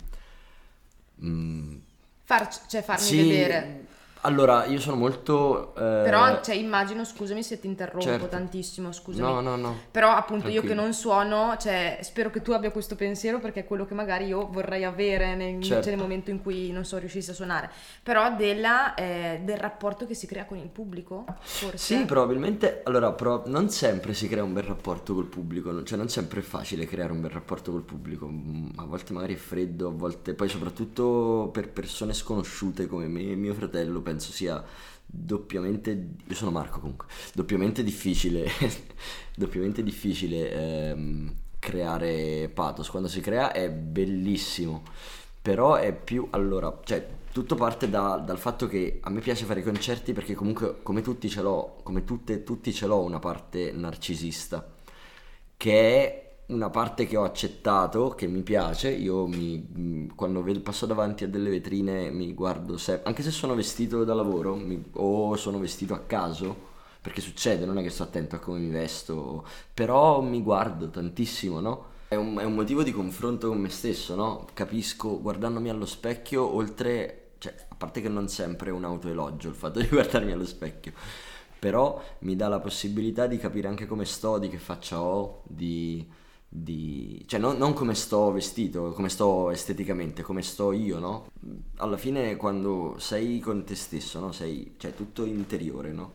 [1.21, 1.77] mm,
[2.23, 3.87] Far- cioè farmi sì, vedere.
[4.21, 5.73] Allora, io sono molto...
[5.75, 8.27] eh, Però, cioè, immagino, scusami se ti interrompo certo.
[8.27, 9.25] tantissimo, scusami.
[9.25, 9.75] No, no, no.
[9.91, 10.81] Però appunto io che Tranquillo.
[10.81, 14.47] non suono, cioè spero che tu abbia questo pensiero perché è quello che magari io
[14.51, 15.83] vorrei avere nel, Certo.
[15.83, 17.69] cioè, nel momento in cui non so riuscissi a suonare.
[18.03, 21.77] Però della, eh, del rapporto che si crea con il pubblico, forse.
[21.77, 26.09] Sì, probabilmente, allora, pro- non sempre si crea un bel rapporto col pubblico, cioè non
[26.09, 28.29] sempre è facile creare un bel rapporto col pubblico,
[28.75, 33.35] a volte magari è freddo, a volte, poi soprattutto per persone sconosciute come me e
[33.35, 34.63] mio fratello, penso sia
[35.05, 38.49] doppiamente, io sono Marco comunque, doppiamente difficile,
[39.35, 44.83] doppiamente difficile ehm, creare pathos, quando si crea è bellissimo,
[45.41, 49.59] però è più, allora, cioè tutto parte da- dal fatto che a me piace fare
[49.59, 53.71] i concerti perché comunque come tutti ce l'ho, come tutte tutti ce l'ho una parte
[53.71, 54.67] narcisista,
[55.55, 61.23] che è una parte che ho accettato, che mi piace, io mi, quando passo davanti
[61.23, 65.59] a delle vetrine mi guardo sempre, anche se sono vestito da lavoro mi- o sono
[65.59, 66.67] vestito a caso,
[67.01, 71.59] perché succede, non è che sto attento a come mi vesto, però mi guardo tantissimo,
[71.59, 71.85] no?
[72.07, 74.47] È un, è un motivo di confronto con me stesso, no?
[74.53, 79.55] Capisco guardandomi allo specchio, oltre, cioè, a parte che non sempre è un autoelogio il
[79.55, 80.93] fatto di guardarmi allo specchio,
[81.59, 86.07] però mi dà la possibilità di capire anche come sto, di che faccia ho, di,
[86.51, 91.27] di- cioè non, non come sto vestito, come sto esteticamente, come sto io, no?
[91.77, 94.31] Alla fine quando sei con te stesso, no?
[94.31, 96.13] Sei, cioè tutto interiore, no?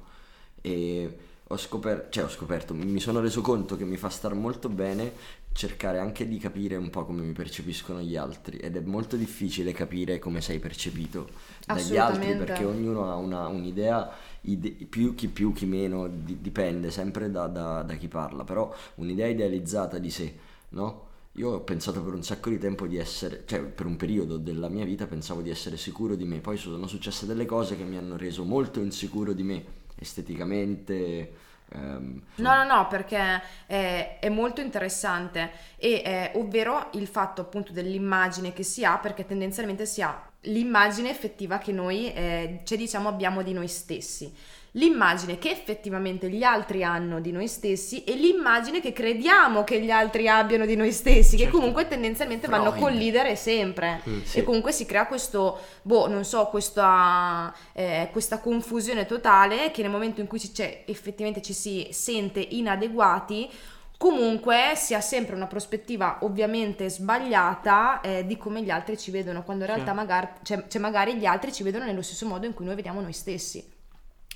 [0.60, 1.18] E
[1.48, 5.12] ho scoperto, cioè ho scoperto, mi sono reso conto che mi fa star molto bene
[5.52, 9.70] cercare anche di capire un po' come mi percepiscono gli altri ed è molto difficile
[9.72, 11.28] capire come sei percepito
[11.64, 14.10] dagli altri perché ognuno ha una- un'idea,
[14.44, 18.72] ide- più chi più chi meno, di- dipende sempre da, da- da chi parla, però
[18.96, 20.34] un'idea idealizzata di sé,
[20.70, 21.12] no?
[21.36, 24.68] Io ho pensato per un sacco di tempo di essere, cioè per un periodo della
[24.68, 27.96] mia vita pensavo di essere sicuro di me, poi sono successe delle cose che mi
[27.96, 29.64] hanno reso molto insicuro di me,
[29.96, 31.32] esteticamente.
[31.70, 37.72] ehm, No, no, no, perché è, è molto interessante, e, eh, ovvero il fatto appunto
[37.72, 43.08] dell'immagine che si ha, perché tendenzialmente si ha l'immagine effettiva che noi, eh, cioè diciamo,
[43.08, 44.32] abbiamo di noi stessi,
[44.76, 49.90] l'immagine che effettivamente gli altri hanno di noi stessi e l'immagine che crediamo che gli
[49.90, 51.58] altri abbiano di noi stessi, che Certo.
[51.58, 52.82] comunque tendenzialmente vanno a Freud.
[52.92, 54.00] collidere sempre.
[54.08, 54.38] Mm, sì.
[54.38, 59.92] E comunque si crea questo, boh, non so, questa, eh, questa confusione totale che nel
[59.92, 63.48] momento in cui ci, c'è, effettivamente ci si sente inadeguati,
[64.04, 69.42] comunque si ha sempre una prospettiva ovviamente sbagliata eh, di come gli altri ci vedono,
[69.42, 69.96] quando in realtà Sì.
[69.96, 73.00] magari, cioè, cioè magari gli altri ci vedono nello stesso modo in cui noi vediamo
[73.00, 73.66] noi stessi.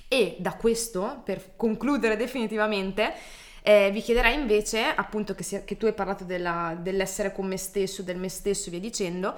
[0.07, 3.13] E da questo, per concludere definitivamente,
[3.61, 7.57] eh, vi chiederei invece, appunto, che, sia- che tu hai parlato della- dell'essere con me
[7.57, 9.35] stesso, del me stesso e via dicendo,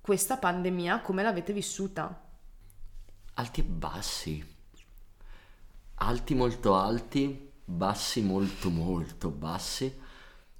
[0.00, 2.20] questa pandemia come l'avete vissuta?
[3.34, 4.44] alti e bassi,
[6.00, 9.92] alti molto alti, bassi molto molto bassi,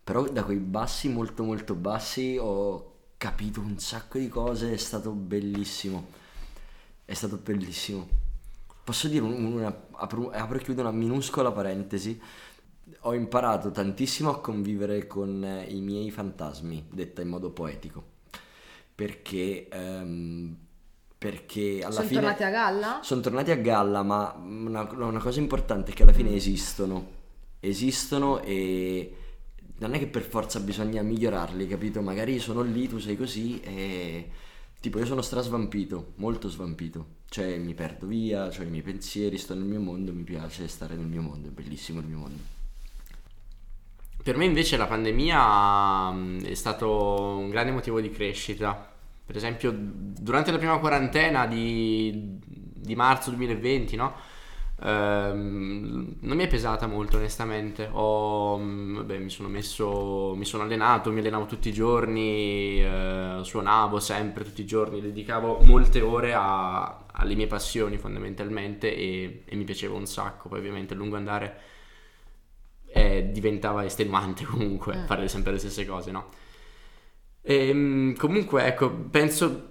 [0.04, 5.12] però da quei bassi molto molto bassi ho capito un sacco di cose, è stato
[5.12, 6.06] bellissimo,
[7.04, 8.09] è stato bellissimo.
[8.84, 12.20] Posso dire un- una, apro, apro e chiudo una minuscola parentesi,
[13.00, 18.02] ho imparato tantissimo a convivere con eh, i miei fantasmi, detta in modo poetico,
[18.94, 19.68] perché...
[19.68, 20.56] ehm,
[21.19, 23.01] perché alla Sono fine tornati a galla?
[23.03, 27.16] sono tornati a galla, ma una, una cosa importante è che alla fine esistono.
[27.61, 29.16] Esistono e
[29.79, 32.01] non è che per forza bisogna migliorarli, capito?
[32.03, 34.31] Magari sono lì, tu sei così e...
[34.81, 37.16] Tipo io sono strasvampito, molto svampito.
[37.29, 40.95] Cioè mi perdo via, ho i miei pensieri, sto nel mio mondo, mi piace stare
[40.95, 42.43] nel mio mondo, è bellissimo il mio mondo.
[44.23, 48.95] Per me invece la pandemia mm, è stato un grande motivo di crescita.
[49.29, 54.14] Per esempio, durante la prima quarantena di, di marzo 2020, no?
[54.83, 61.11] Ehm, non mi è pesata molto onestamente, Ho, vabbè, mi sono messo, mi sono allenato,
[61.12, 67.05] mi allenavo tutti i giorni, eh, suonavo sempre tutti i giorni, dedicavo molte ore a-
[67.12, 71.61] alle mie passioni fondamentalmente e, e mi piaceva un sacco, poi ovviamente a lungo andare
[72.87, 75.05] eh, diventava estenuante comunque Mm.
[75.07, 76.29] fare sempre le stesse cose, no?
[77.43, 79.66] Ehm, comunque, ecco, penso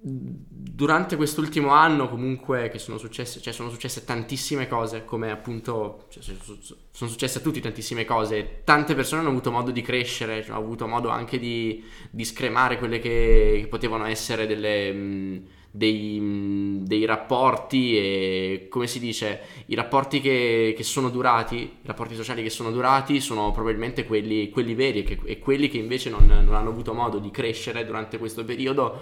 [0.00, 6.22] durante quest'ultimo anno comunque che sono successe, cioè sono successe tantissime cose, come appunto cioè,
[6.22, 10.42] so- so- sono successe a tutti tantissime cose, tante persone hanno avuto modo di crescere,
[10.42, 15.42] cioè, hanno avuto modo anche di, di scremare quelle che, che potevano essere delle, mh,
[15.70, 22.14] dei, dei rapporti e come si dice, i rapporti che, che sono durati, i rapporti
[22.14, 26.10] sociali che sono durati sono probabilmente quelli, quelli veri e, che- e quelli che invece
[26.10, 29.00] non, non hanno avuto modo di crescere durante questo periodo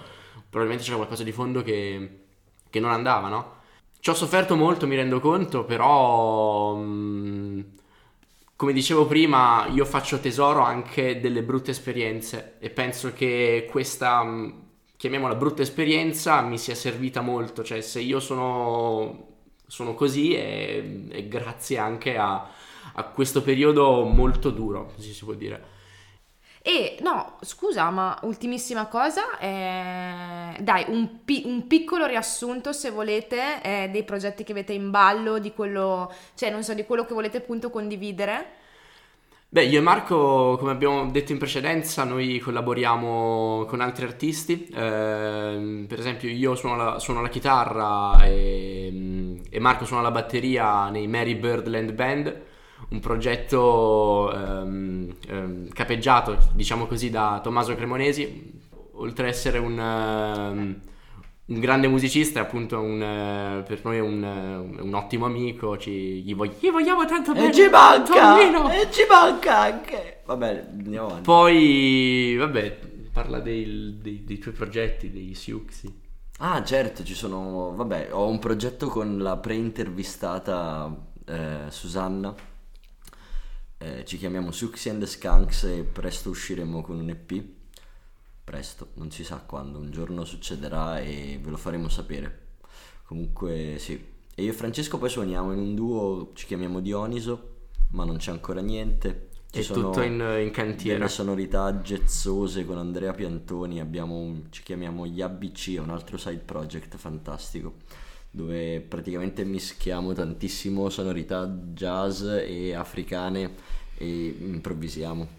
[0.49, 2.09] probabilmente c'era qualcosa di fondo che,
[2.69, 3.55] che non andava, no?
[3.99, 7.65] Ci ho sofferto molto, mi rendo conto, però mh,
[8.55, 14.66] come dicevo prima, io faccio tesoro anche delle brutte esperienze e penso che questa, mh,
[14.97, 19.27] chiamiamola brutta esperienza, mi sia servita molto, cioè se io sono,
[19.67, 22.49] sono così è, è grazie anche a,
[22.93, 25.75] a questo periodo molto duro, se si può dire.
[26.63, 33.61] E no, scusa, ma ultimissima cosa, eh, dai, un, pi- un piccolo riassunto se volete
[33.61, 37.13] eh, dei progetti che avete in ballo, di quello, cioè non so, di quello che
[37.13, 38.56] volete appunto condividere.
[39.49, 44.67] Beh, io e Marco, come abbiamo detto in precedenza, noi collaboriamo con altri artisti.
[44.73, 50.89] ehm, per esempio, io suono la, suono la chitarra e, e Marco suona la batteria
[50.89, 52.41] nei Mary Birdland Band,
[52.89, 58.55] un progetto ehm, ehm, capeggiato, diciamo così, da Tommaso Cremonesi.
[58.99, 60.81] Oltre ad essere un, ehm,
[61.47, 65.77] un grande musicista, è appunto un, eh, per noi è un, eh, un ottimo amico.
[65.77, 67.49] Ci, gli, vog- gli vogliamo tanto bene.
[67.49, 68.35] E ci manca!
[68.35, 68.69] Tommino!
[68.69, 70.21] E ci manca anche!
[70.25, 71.23] Vabbè, andiamo avanti.
[71.23, 72.79] Poi, vabbè,
[73.13, 76.05] parla dei, dei- dei tuoi progetti, dei Siuxi.
[76.39, 77.73] Ah, certo, ci sono.
[77.75, 80.93] Vabbè, ho un progetto con la pre-intervistata
[81.25, 82.35] eh, Susanna.
[83.79, 87.43] Eh, ci chiamiamo Suxy and the Skunks e presto usciremo con un EP.
[88.47, 92.45] Presto, non si sa quando, un giorno succederà e ve lo faremo sapere.
[93.03, 94.01] Comunque, sì.
[94.33, 97.55] E io e Francesco poi suoniamo in un duo, ci chiamiamo Dioniso,
[97.91, 99.29] ma non c'è ancora niente.
[99.49, 100.97] Ci È tutto in, in cantiere.
[100.97, 106.37] delle sonorità jazzose con Andrea Piantoni, abbiamo un- ci chiamiamo gli ABC, un altro side
[106.45, 107.75] project fantastico
[108.29, 113.55] dove praticamente mischiamo tantissimo sonorità jazz e africane
[113.97, 115.36] e improvvisiamo.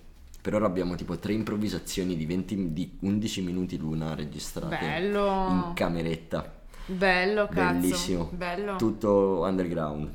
[0.49, 5.73] Per ora abbiamo tipo tre improvvisazioni di, 20, di 11 minuti l'una registrate Bello, in
[5.75, 6.51] cameretta.
[6.87, 8.31] bello, cazzo, Bellissimo.
[8.33, 8.77] bello.
[8.77, 10.11] Tutto underground.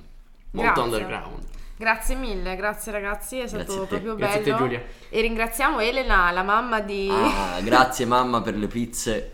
[0.50, 0.82] Molto Grazie.
[0.82, 1.44] underground.
[1.78, 4.58] Grazie mille, grazie ragazzi, è stato Grazie proprio Grazie a te, bello.
[4.58, 4.84] Giulia.
[5.10, 7.10] E ringraziamo Elena, la mamma di...
[7.12, 9.32] Ah, grazie mamma per le pizze.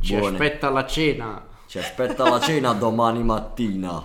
[0.00, 0.32] Ci Buone.
[0.34, 1.46] aspetta la cena.
[1.68, 4.02] Ci aspetta la cena domani mattina.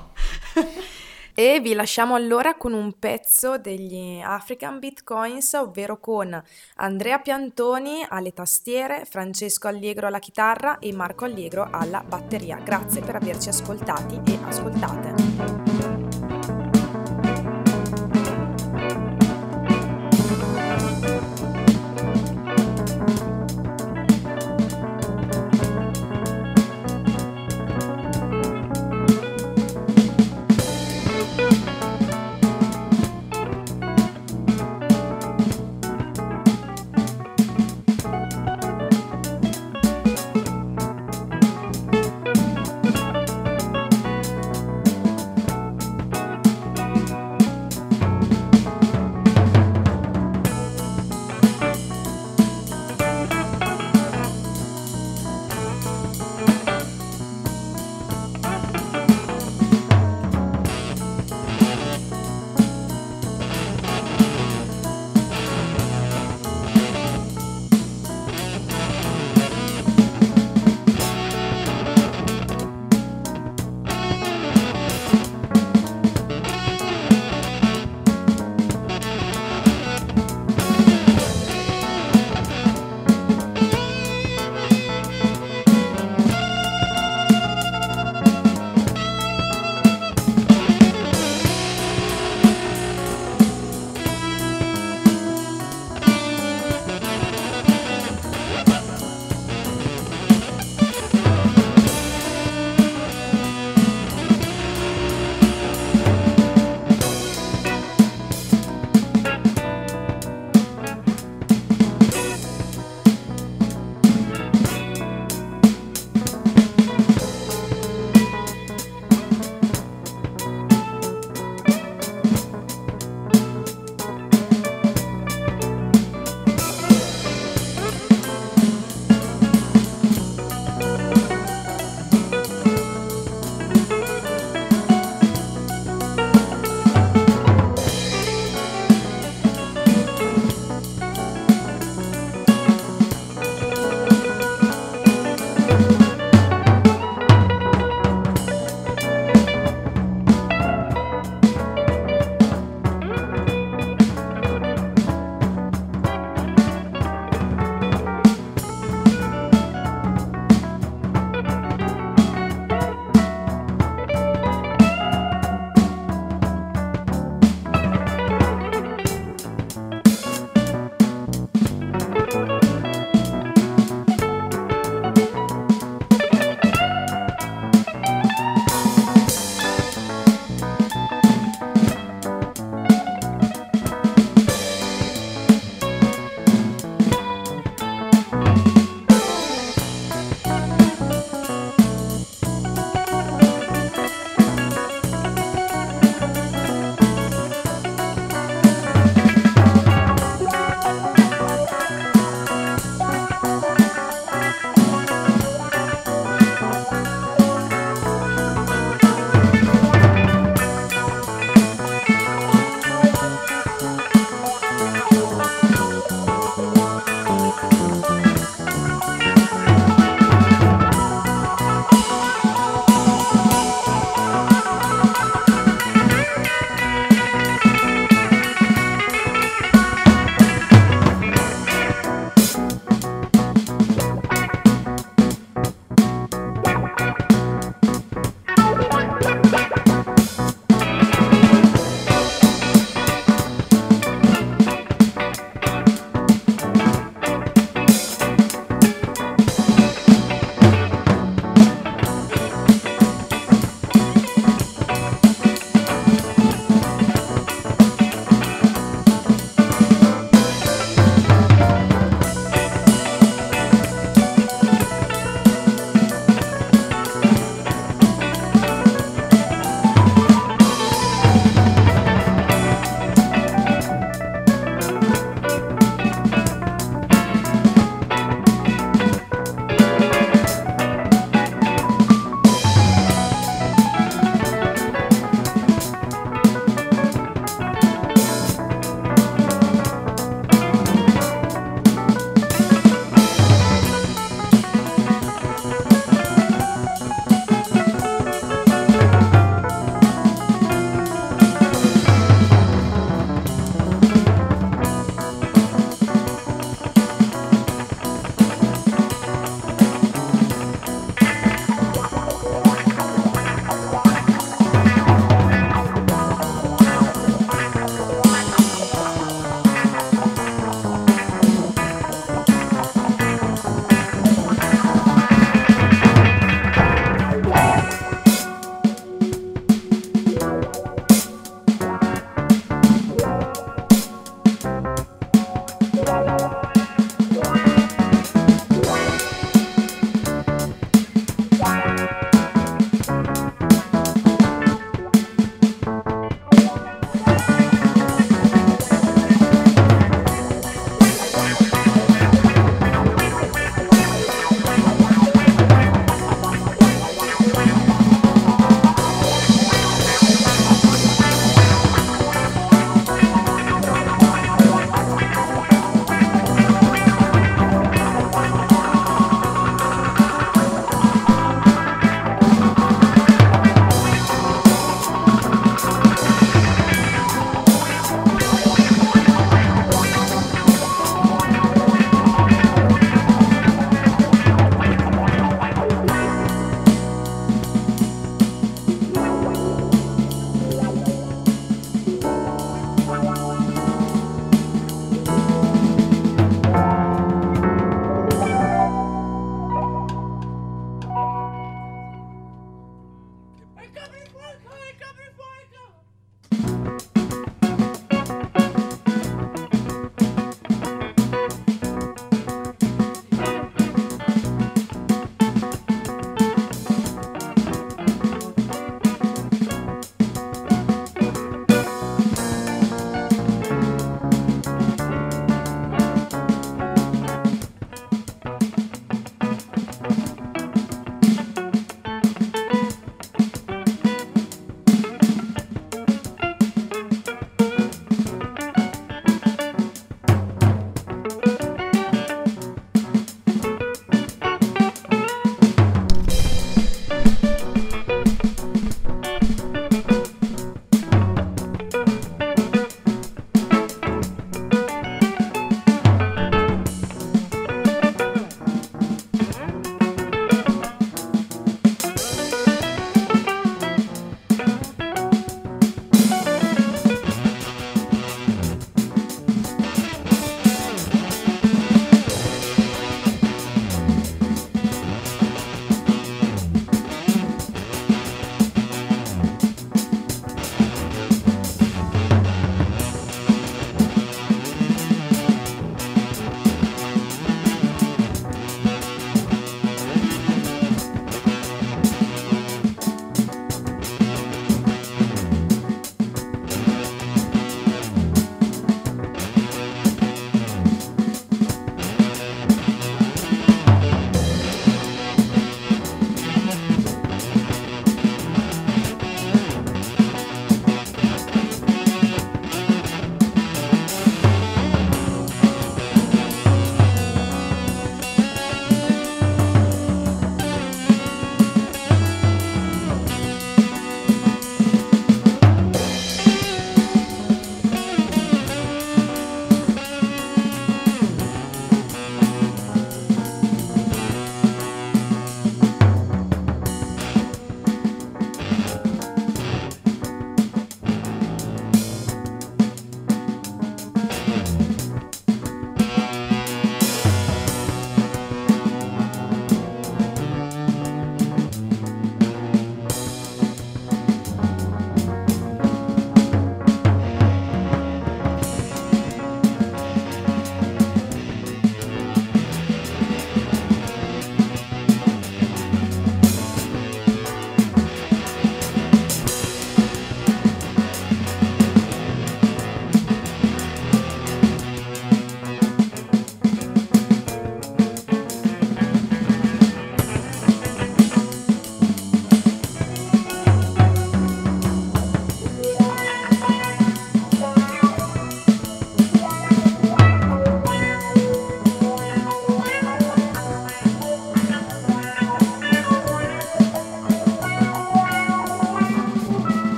[1.33, 6.41] E vi lasciamo allora con un pezzo degli African Bitcoins, ovvero con
[6.75, 12.57] Andrea Piantoni alle tastiere, Francesco Allegro alla chitarra e Marco Allegro alla batteria.
[12.57, 15.20] Grazie per averci ascoltati e ascoltate.